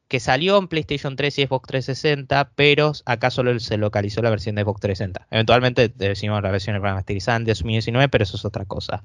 [0.07, 4.55] que salió en PlayStation 3 y Xbox 360, pero acá solo se localizó la versión
[4.55, 5.27] de Xbox 360.
[5.29, 9.03] Eventualmente decimos la versión remasterizada en 2019, pero eso es otra cosa.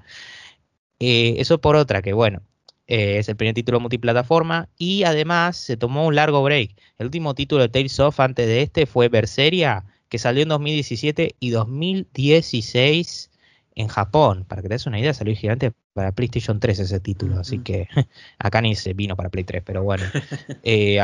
[1.01, 2.43] Eh, eso por otra, que bueno,
[2.87, 6.77] eh, es el primer título multiplataforma y además se tomó un largo break.
[6.99, 11.37] El último título de Tales of antes de este fue Berseria, que salió en 2017
[11.41, 13.31] y 2016
[13.77, 14.45] en Japón.
[14.47, 17.89] Para que te des una idea, salió gigante para PlayStation 3 ese título, así que
[18.39, 20.05] acá ni se vino para Play 3, pero bueno.
[20.63, 20.99] Eh,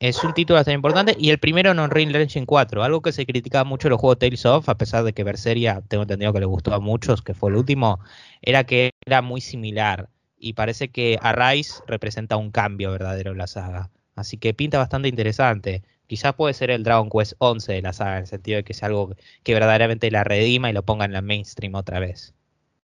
[0.00, 3.26] es un título bastante importante y el primero en Unreal Engine 4, algo que se
[3.26, 6.40] criticaba mucho en los juegos Tales of, a pesar de que Berseria, tengo entendido que
[6.40, 8.00] le gustó a muchos, que fue el último,
[8.40, 10.08] era que era muy similar
[10.40, 13.90] y parece que Arise representa un cambio verdadero en la saga.
[14.16, 15.82] Así que pinta bastante interesante.
[16.06, 18.74] Quizás puede ser el Dragon Quest 11 de la saga, en el sentido de que
[18.74, 19.14] sea algo
[19.44, 22.34] que verdaderamente la redima y lo ponga en la mainstream otra vez.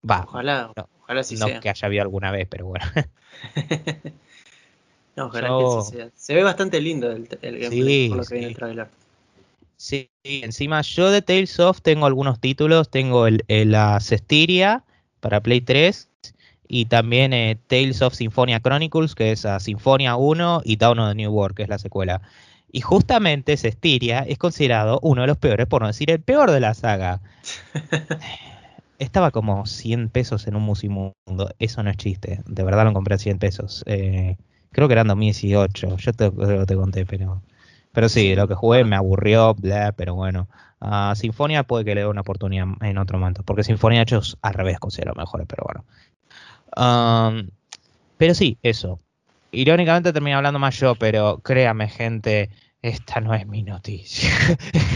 [0.08, 0.24] Va.
[0.26, 1.60] Ojalá, no, ojalá sí no sea.
[1.60, 2.84] que haya habido alguna vez, pero bueno.
[5.16, 6.10] no, ojalá que sí sea.
[6.16, 8.34] Se ve bastante lindo el, el gameplay Sí, por lo que sí.
[8.34, 8.88] viene el trailer.
[9.76, 12.88] Sí, encima yo de Tales of tengo algunos títulos.
[12.90, 14.84] Tengo el, el, la Cestiria
[15.20, 16.08] para Play 3
[16.74, 21.10] y también eh, Tales of Symphonia Chronicles, que es a Sinfonia 1 y Dawn of
[21.10, 22.22] the New World, que es la secuela.
[22.72, 26.60] Y justamente Cestiria es considerado uno de los peores, por no decir el peor de
[26.60, 27.20] la saga.
[28.98, 31.12] Estaba como 100 pesos en un Musimundo.
[31.58, 32.40] Eso no es chiste.
[32.46, 33.84] De verdad lo compré a 100 pesos.
[33.84, 34.38] Eh,
[34.70, 35.98] creo que eran 2018.
[35.98, 37.42] Yo te, te conté, pero...
[37.92, 40.48] Pero sí, lo que jugué me aburrió, bla, pero bueno.
[40.80, 43.42] Uh, Sinfonia puede que le dé una oportunidad en otro momento.
[43.42, 45.84] Porque Sinfonia hecho es al revés considero mejor, pero bueno.
[46.76, 47.48] Um,
[48.16, 49.00] pero sí, eso.
[49.50, 52.50] Irónicamente terminé hablando más yo, pero créame, gente,
[52.80, 54.30] esta no es mi noticia.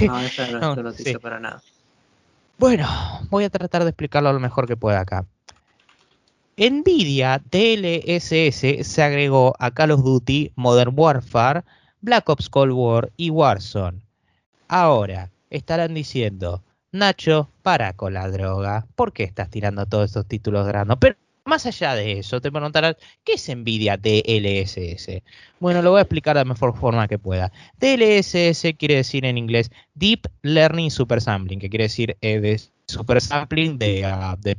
[0.06, 1.18] No, esta no es tu noticia sí.
[1.18, 1.62] para nada.
[2.58, 2.88] Bueno,
[3.28, 5.26] voy a tratar de explicarlo lo mejor que pueda acá.
[6.56, 11.64] Nvidia DLSS se agregó a Call of Duty Modern Warfare,
[12.00, 14.00] Black Ops Cold War y Warzone.
[14.68, 16.62] Ahora, estarán diciendo,
[16.92, 20.96] Nacho, para con la droga, ¿por qué estás tirando todos estos títulos grandes?
[20.98, 21.16] Pero
[21.46, 25.22] más allá de eso, te preguntarás, ¿qué es NVIDIA DLSS?
[25.60, 27.52] Bueno, lo voy a explicar de la mejor forma que pueda.
[27.78, 33.20] DLSS quiere decir en inglés Deep Learning Super Sampling, que quiere decir eh, de super
[33.20, 34.56] sampling de, uh, de,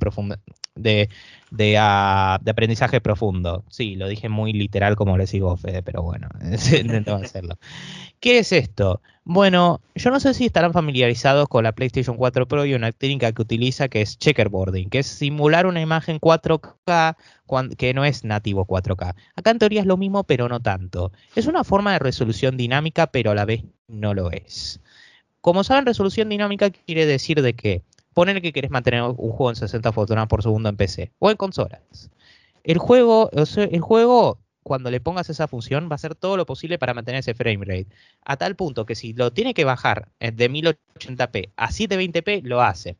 [0.75, 1.09] de,
[1.51, 3.63] de, aprendizaje profundo.
[3.69, 6.27] Sí, lo dije muy literal como le sigo a Fede, pero bueno,
[6.79, 7.57] intento hacerlo.
[8.19, 9.01] ¿Qué es esto?
[9.23, 13.31] Bueno, yo no sé si estarán familiarizados con la PlayStation 4 Pro y una técnica
[13.31, 17.15] que utiliza que es checkerboarding, que es simular una imagen 4K
[17.77, 19.15] que no es nativo 4K.
[19.35, 21.11] Acá en teoría es lo mismo, pero no tanto.
[21.35, 24.81] Es una forma de resolución dinámica, pero a la vez no lo es.
[25.41, 27.83] Como saben, resolución dinámica quiere decir de que
[28.17, 31.37] poner que querés mantener un juego en 60 fotogramas por segundo en PC o en
[31.37, 32.09] consolas.
[32.63, 36.79] El juego, el juego cuando le pongas esa función, va a hacer todo lo posible
[36.79, 37.85] para mantener ese frame rate.
[38.25, 42.63] A tal punto que si lo tiene que bajar eh, de 1080p a 720p, lo
[42.63, 42.97] hace.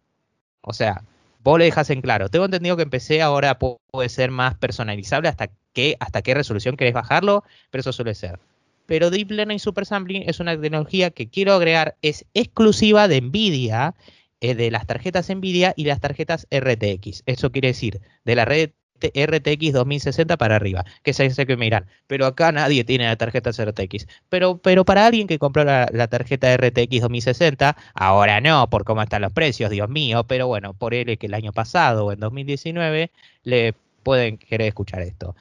[0.62, 1.04] O sea,
[1.44, 2.30] vos le dejas en claro.
[2.30, 6.94] Tengo entendido que empecé ahora puede ser más personalizable hasta qué, hasta qué resolución querés
[6.94, 8.38] bajarlo, pero eso suele ser.
[8.86, 13.96] Pero Deep Learning Super Sampling es una tecnología que quiero agregar, es exclusiva de NVIDIA,
[14.42, 17.24] de las tarjetas NVIDIA y las tarjetas RTX.
[17.26, 21.66] Eso quiere decir, de la red RTX 2060 para arriba, que es ese que me
[21.66, 24.08] dirán, pero acá nadie tiene la tarjeta RTX.
[24.30, 29.22] Pero, pero para alguien que compró la, tarjeta RTX 2060, ahora no, por cómo están
[29.22, 33.12] los precios, Dios mío, pero bueno, por él que el año pasado o en 2019
[33.44, 33.74] le
[34.04, 35.36] pueden querer escuchar esto.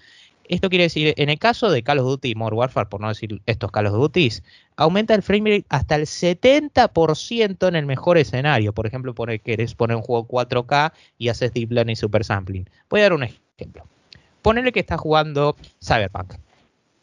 [0.49, 3.09] Esto quiere decir, en el caso de Call of Duty y Modern Warfare, por no
[3.09, 4.31] decir estos Call of Duty,
[4.77, 8.73] aumenta el frame rate hasta el 70% en el mejor escenario.
[8.73, 12.69] Por ejemplo, querés poner un juego 4K y haces Deep Learning Super Sampling.
[12.89, 13.85] Voy a dar un ejemplo.
[14.43, 16.35] Ponele que estás jugando Cyberpunk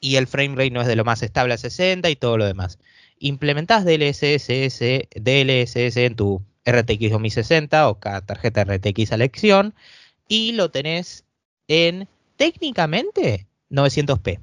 [0.04, 2.46] y el frame rate no es de lo más estable a 60 y todo lo
[2.46, 2.78] demás.
[3.20, 4.80] Implementás DLSS,
[5.16, 9.74] DLSS en tu RTX 2060 o cada tarjeta RTX a elección
[10.28, 11.24] y lo tenés
[11.70, 12.08] en
[12.44, 14.42] técnicamente 900p.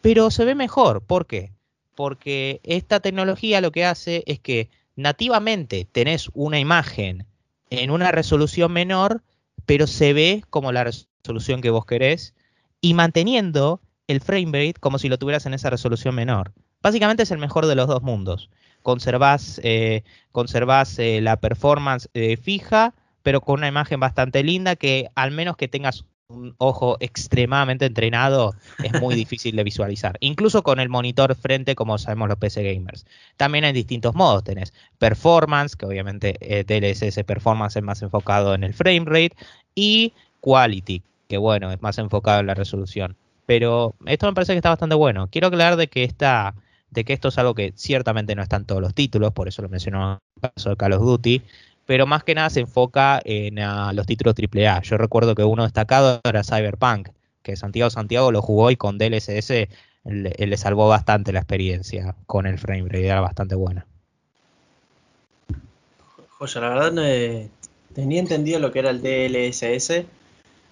[0.00, 1.02] Pero se ve mejor.
[1.02, 1.52] ¿Por qué?
[1.94, 7.26] Porque esta tecnología lo que hace es que nativamente tenés una imagen
[7.68, 9.22] en una resolución menor,
[9.66, 12.32] pero se ve como la resolución que vos querés
[12.80, 16.52] y manteniendo el frame rate como si lo tuvieras en esa resolución menor.
[16.80, 18.48] Básicamente es el mejor de los dos mundos.
[18.80, 25.32] Conservás, eh, eh, la performance eh, fija, pero con una imagen bastante linda que al
[25.32, 30.16] menos que tengas un ojo extremadamente entrenado es muy difícil de visualizar.
[30.20, 33.06] Incluso con el monitor frente, como sabemos los PC gamers.
[33.36, 34.44] También hay distintos modos.
[34.44, 39.36] Tenés performance, que obviamente eh, DLSS performance es más enfocado en el frame rate,
[39.74, 43.16] y quality, que bueno, es más enfocado en la resolución.
[43.46, 45.28] Pero esto me parece que está bastante bueno.
[45.30, 46.54] Quiero aclarar de que esta,
[46.90, 49.62] de que esto es algo que ciertamente no está en todos los títulos, por eso
[49.62, 51.42] lo mencionó en el caso de Call of Duty,
[51.86, 54.82] pero más que nada se enfoca en ah, los títulos AAA.
[54.82, 57.08] Yo recuerdo que uno destacado era Cyberpunk,
[57.42, 59.68] que Santiago Santiago lo jugó y con DLSS
[60.04, 63.86] le, salvó bastante la experiencia con el frame rate, era bastante buena.
[66.38, 67.48] Joya, la verdad
[67.94, 70.04] tenía entendido lo que era el DLSS,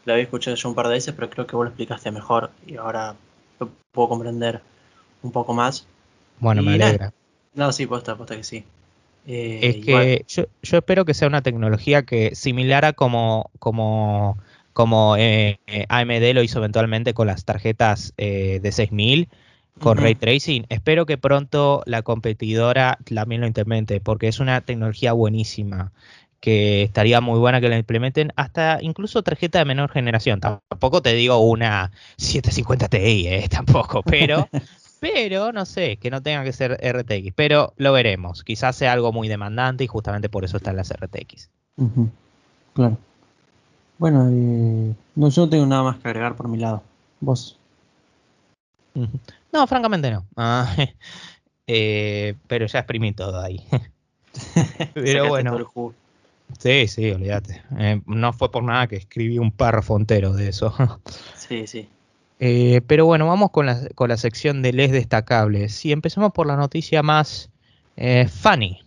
[0.04, 2.50] lo había escuchado yo un par de veces, pero creo que vos lo explicaste mejor
[2.66, 3.14] y ahora
[3.60, 4.60] lo puedo comprender
[5.22, 5.86] un poco más.
[6.40, 7.12] Bueno, me alegra.
[7.54, 8.64] No, sí, posta, posta que sí.
[9.26, 10.46] Eh, es que yo,
[10.78, 14.38] espero que sea una tecnología que similar a como, como,
[14.72, 19.28] como eh, eh, AMD lo hizo eventualmente con las tarjetas de 6000
[19.78, 20.66] con ray tracing.
[20.68, 25.92] Espero que pronto la competidora también lo implemente porque es una tecnología buenísima
[26.40, 30.40] que estaría muy buena que la implementen hasta incluso tarjeta de menor generación.
[30.40, 34.48] Tampoco te digo una 750 Ti, tampoco, pero
[35.02, 38.44] pero no sé, que no tenga que ser RTX, pero lo veremos.
[38.44, 41.50] Quizás sea algo muy demandante y justamente por eso están las RTX.
[42.72, 42.96] Claro.
[43.98, 46.84] Bueno, eh, no, yo no tengo nada más que agregar por mi lado.
[47.18, 47.58] ¿Vos?
[49.50, 50.24] No, francamente no.
[50.36, 50.72] Ah,
[51.66, 53.60] eh, pero ya exprimí todo ahí.
[54.94, 55.92] pero bueno.
[56.60, 57.60] Sí, sí, olvídate.
[57.76, 60.72] Eh, no fue por nada que escribí un párrafo entero de eso.
[61.34, 61.88] sí, sí.
[62.44, 65.86] Eh, pero bueno, vamos con la, con la sección de les destacables.
[65.86, 67.50] Y empezamos por la noticia más
[67.96, 68.80] eh, funny.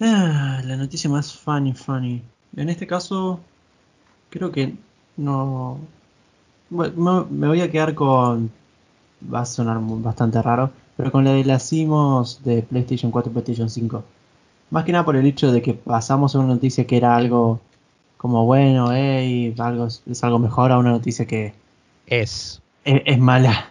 [0.00, 2.22] Ah, la noticia más funny, funny.
[2.56, 3.40] En este caso,
[4.30, 4.74] creo que
[5.18, 5.78] no.
[6.70, 8.50] Me voy a quedar con.
[9.30, 13.32] Va a sonar bastante raro, pero con la de las CIMOS de PlayStation 4 y
[13.34, 14.02] PlayStation 5.
[14.70, 17.60] Más que nada por el hecho de que pasamos a una noticia que era algo
[18.24, 21.52] como bueno, hey, algo, es algo mejor a una noticia que
[22.06, 22.62] es.
[22.86, 23.70] Es, mala.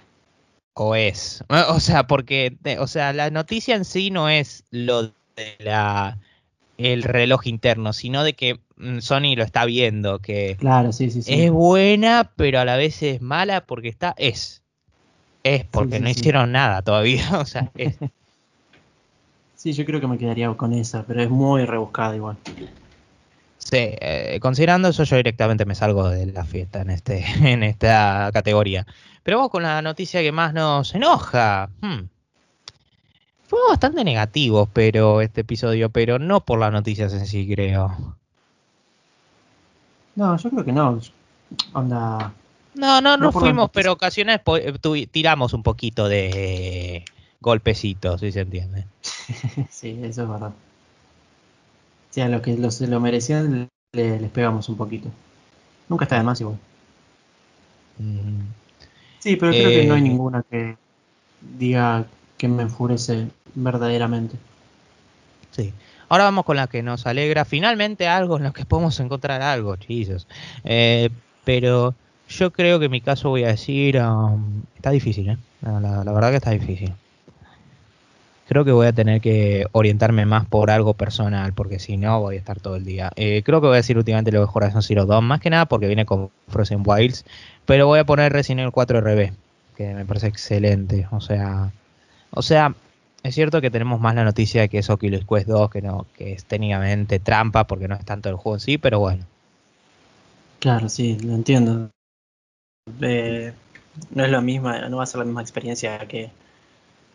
[0.76, 1.44] O es.
[1.50, 6.20] O sea, porque, o sea, la noticia en sí no es lo de la
[6.78, 11.24] el reloj interno, sino de que mm, Sony lo está viendo, que claro, sí, sí,
[11.24, 11.34] sí.
[11.34, 14.62] es buena, pero a la vez es mala porque está, es.
[15.42, 17.98] Es porque no hicieron nada todavía, o sea, es.
[19.56, 22.36] Sí, yo creo que me quedaría con esa, pero es muy rebuscada igual.
[23.74, 28.30] Sí, eh, considerando eso yo directamente me salgo de la fiesta en, este, en esta
[28.32, 28.86] categoría.
[29.24, 31.72] Pero vamos con la noticia que más nos enoja.
[31.82, 32.02] Hmm.
[33.48, 38.16] Fuimos bastante negativos pero este episodio, pero no por las noticias en sí, creo.
[40.18, 41.00] No, yo creo que no.
[41.74, 42.32] Onda.
[42.76, 44.42] No, no, no, fuimos, pero ocasiones
[45.10, 47.06] tiramos un poquito de
[47.42, 48.86] golpecitos, si se entiende.
[49.72, 50.54] sí, eso es verdad
[52.14, 55.10] si a los que se lo merecían les pegamos un poquito.
[55.90, 56.60] Nunca está de más igual.
[59.18, 60.78] Sí, pero creo que no hay eh, ninguna que
[61.58, 62.06] diga
[62.38, 64.36] que me enfurece verdaderamente.
[65.50, 65.74] Sí.
[66.08, 67.46] Ahora vamos con la que nos alegra.
[67.46, 70.28] Finalmente algo en lo que podemos encontrar algo, chillos.
[70.64, 71.10] Eh,
[71.44, 71.96] pero
[72.30, 73.98] yo creo que en mi caso voy a decir...
[73.98, 75.38] Um, está difícil, ¿eh?
[75.64, 76.94] la, verdad que está difícil.
[78.48, 82.36] Creo que voy a tener que orientarme más por algo personal, porque si no voy
[82.36, 83.12] a estar todo el día.
[83.16, 85.66] Eh, creo que voy a decir últimamente lo de Horizon Zero 2, más que nada
[85.66, 87.26] porque viene con Frozen Wilds,
[87.66, 89.32] pero voy a poner Resident Evil 4 RB,
[89.78, 91.08] que me parece excelente.
[91.12, 91.72] O sea,
[92.32, 92.76] o sea,
[93.24, 96.34] es cierto que tenemos más la noticia que es Oculus Quest 2, que no, que
[96.34, 99.24] es técnicamente trampa porque no es tanto el juego en sí, pero bueno.
[100.60, 101.90] Claro, sí, lo entiendo.
[103.02, 103.54] Eh,
[104.12, 106.32] no es lo mismo, no va a ser la misma experiencia que,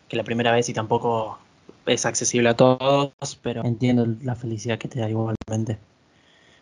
[0.09, 1.37] que la primera vez y tampoco
[1.85, 5.77] es accesible a todos, pero entiendo la felicidad que te da igualmente.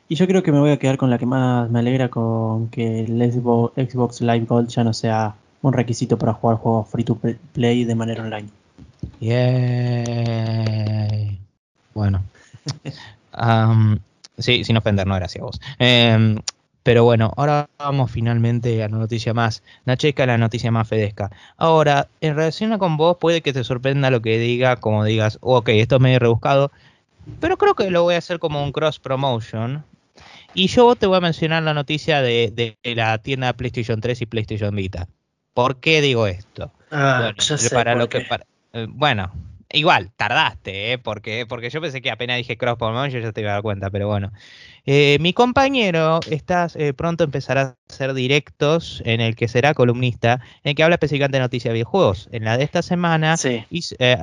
[0.09, 2.69] Y yo creo que me voy a quedar con la que más me alegra con
[2.69, 7.19] que el Xbox Live Gold ya no sea un requisito para jugar juegos free to
[7.53, 8.49] play de manera online.
[9.19, 10.47] Yay.
[11.93, 12.23] Bueno.
[14.37, 15.59] sí, sin ofender, no era hacia vos.
[15.79, 16.37] Em,
[16.87, 21.29] pero bueno, ahora vamos finalmente a la noticia más nachesca, la noticia más fedesca.
[21.57, 25.67] Ahora, en relación con vos, puede que te sorprenda lo que diga, como digas, ok,
[25.67, 26.71] esto es medio rebuscado,
[27.41, 29.83] pero creo que lo voy a hacer como un cross promotion.
[30.53, 34.73] Y yo te voy a mencionar la noticia de, la tienda PlayStation 3 y PlayStation
[34.73, 35.09] Vita.
[35.53, 36.71] ¿Por qué digo esto?
[36.89, 37.33] Ah,
[37.73, 38.25] para lo que
[38.71, 39.33] eh, bueno,
[39.71, 40.97] igual, tardaste, ¿eh?
[40.97, 43.63] Porque, porque yo pensé que apenas dije cross promotion yo ya te iba a dar
[43.63, 44.31] cuenta, pero bueno.
[44.85, 50.39] Eh, mi compañero está eh, pronto empezará a hacer directos en el que será columnista,
[50.63, 52.29] en el que habla específicamente de noticias de videojuegos.
[52.31, 53.35] En la de esta semana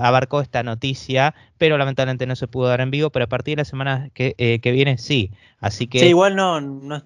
[0.01, 3.61] abarcó esta noticia, pero lamentablemente no se pudo dar en vivo, pero a partir de
[3.61, 5.30] la semana que, viene sí.
[5.61, 6.01] Así que...
[6.01, 7.03] Sí, igual no, no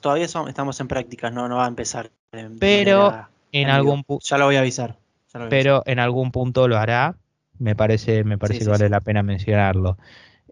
[0.00, 2.10] todavía estamos en prácticas, no, no va a empezar.
[2.58, 4.24] pero en algún punto...
[4.24, 4.96] Ya lo voy a avisar.
[5.48, 7.16] pero en algún punto lo hará.
[7.62, 9.96] Me parece, me parece que vale la pena mencionarlo.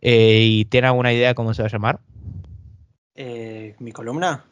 [0.00, 1.98] Eh, ¿Y tiene alguna idea cómo se va a llamar?
[3.16, 4.44] Eh, ¿Mi columna?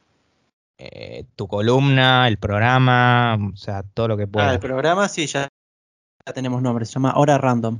[0.76, 4.50] Eh, tu columna, el programa, o sea, todo lo que pueda.
[4.50, 5.48] Ah, el programa sí, ya,
[6.34, 7.78] tenemos nombre, se llama Hora Random.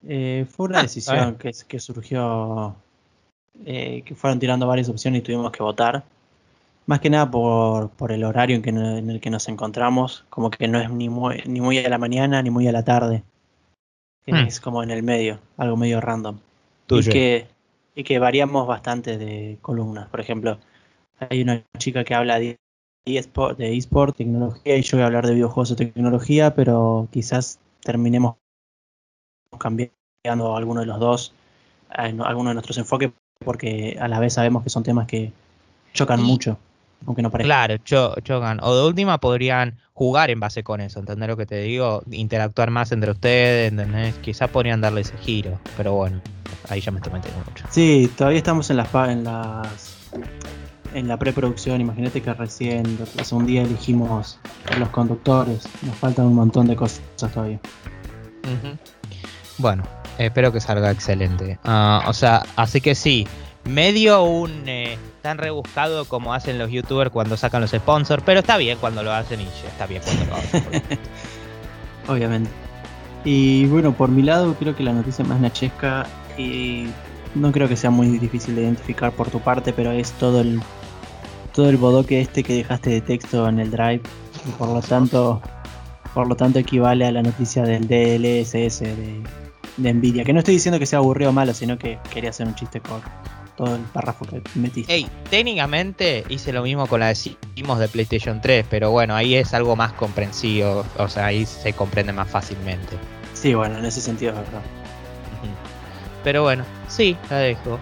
[0.00, 2.74] fue una ah, decisión que, que, surgió,
[3.64, 6.04] que fueron tirando varias opciones y tuvimos que votar.
[6.86, 10.50] Más que nada por, por el horario en, que, en el que nos encontramos, como
[10.50, 13.22] que no es ni muy, ni muy a la mañana ni muy a la tarde.
[14.26, 14.46] Hmm.
[14.46, 16.38] Es como en el medio, algo medio random.
[16.88, 17.46] Y que,
[17.94, 20.08] y que variamos bastante de columnas.
[20.08, 20.58] Por ejemplo,
[21.18, 22.58] hay una chica que habla de
[23.04, 27.60] eSport, de eSport, tecnología, y yo voy a hablar de videojuegos o tecnología, pero quizás
[27.82, 28.36] terminemos
[29.58, 31.32] cambiando alguno de los dos,
[31.88, 33.12] alguno de nuestros enfoques,
[33.44, 35.32] porque a la vez sabemos que son temas que
[35.92, 36.58] chocan mucho
[37.06, 37.46] aunque no parezca.
[37.46, 37.76] Claro,
[38.22, 38.58] chocan.
[38.62, 42.02] O de última podrían jugar en base con eso, ¿entender lo que te digo?
[42.10, 44.14] Interactuar más entre ustedes, ¿entendés?
[44.16, 46.20] Quizás podrían darle ese giro, pero bueno,
[46.68, 47.64] ahí ya me estoy metiendo mucho.
[47.70, 49.96] Sí, todavía estamos en las en las
[50.94, 54.38] en la preproducción, imagínate que recién hace un día elegimos
[54.78, 57.02] los conductores, nos faltan un montón de cosas
[57.32, 57.60] todavía.
[59.58, 59.82] Bueno,
[60.18, 61.58] espero que salga excelente.
[61.64, 63.26] Ah, o sea, así que sí,
[63.64, 64.96] medio un eh,
[65.26, 69.12] tan rebuscado como hacen los youtubers cuando sacan los sponsors, pero está bien cuando lo
[69.12, 70.64] hacen y está bien cuando lo hacen.
[72.08, 72.48] Obviamente.
[73.24, 76.06] Y bueno, por mi lado creo que la noticia más nachesca
[76.38, 76.86] y
[77.34, 80.60] no creo que sea muy difícil de identificar por tu parte, pero es todo el
[81.52, 84.02] todo el bodoque este que dejaste de texto en el drive
[84.46, 85.42] y por lo tanto
[86.14, 89.22] por lo tanto equivale a la noticia del DLSS de,
[89.76, 92.46] de Nvidia, que no estoy diciendo que sea aburrido o malo, sino que quería hacer
[92.46, 93.02] un chiste con
[93.56, 94.92] todo el párrafo que metiste.
[94.92, 99.54] Hey, técnicamente hice lo mismo con la decimos de PlayStation 3, pero bueno, ahí es
[99.54, 102.96] algo más comprensivo, o sea, ahí se comprende más fácilmente.
[103.34, 104.62] Sí, bueno, en ese sentido es verdad.
[106.24, 107.78] Pero bueno, sí, la dejo.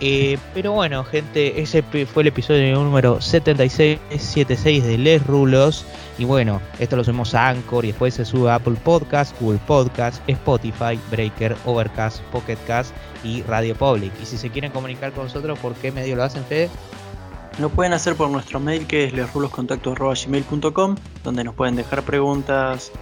[0.00, 3.98] Eh, pero bueno, gente, ese fue el episodio número 76,
[4.84, 5.86] de Les Rulos.
[6.18, 9.60] Y bueno, esto lo subimos a Anchor y después se sube a Apple Podcast, Google
[9.66, 12.94] Podcast, Spotify, Breaker, Overcast, Pocketcast
[13.24, 14.12] y Radio Public.
[14.22, 16.70] Y si se quieren comunicar con nosotros, ¿por qué medio lo hacen, Fede?
[17.58, 22.92] Lo pueden hacer por nuestro mail que es lesruloscontacto.gmail.com donde nos pueden dejar preguntas,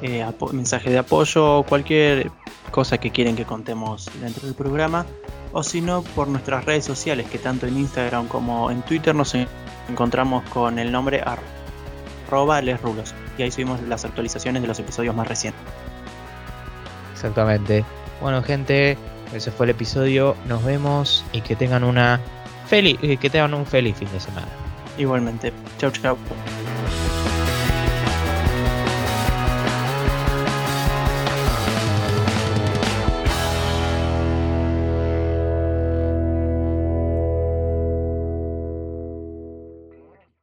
[0.00, 2.30] eh, mensajes de apoyo cualquier
[2.70, 5.04] cosa que quieren que contemos dentro del programa
[5.52, 9.34] o si no por nuestras redes sociales que tanto en Instagram como en Twitter nos
[9.88, 11.22] encontramos con el nombre
[12.26, 15.62] arroba lesrulos y ahí subimos las actualizaciones de los episodios más recientes.
[17.12, 17.84] Exactamente.
[18.20, 18.98] Bueno gente,
[19.32, 20.36] ese fue el episodio.
[20.46, 22.20] Nos vemos y que tengan una
[22.66, 24.48] feliz, eh, que tengan un feliz fin de semana.
[24.98, 25.52] Igualmente.
[25.78, 26.16] Chau, chau.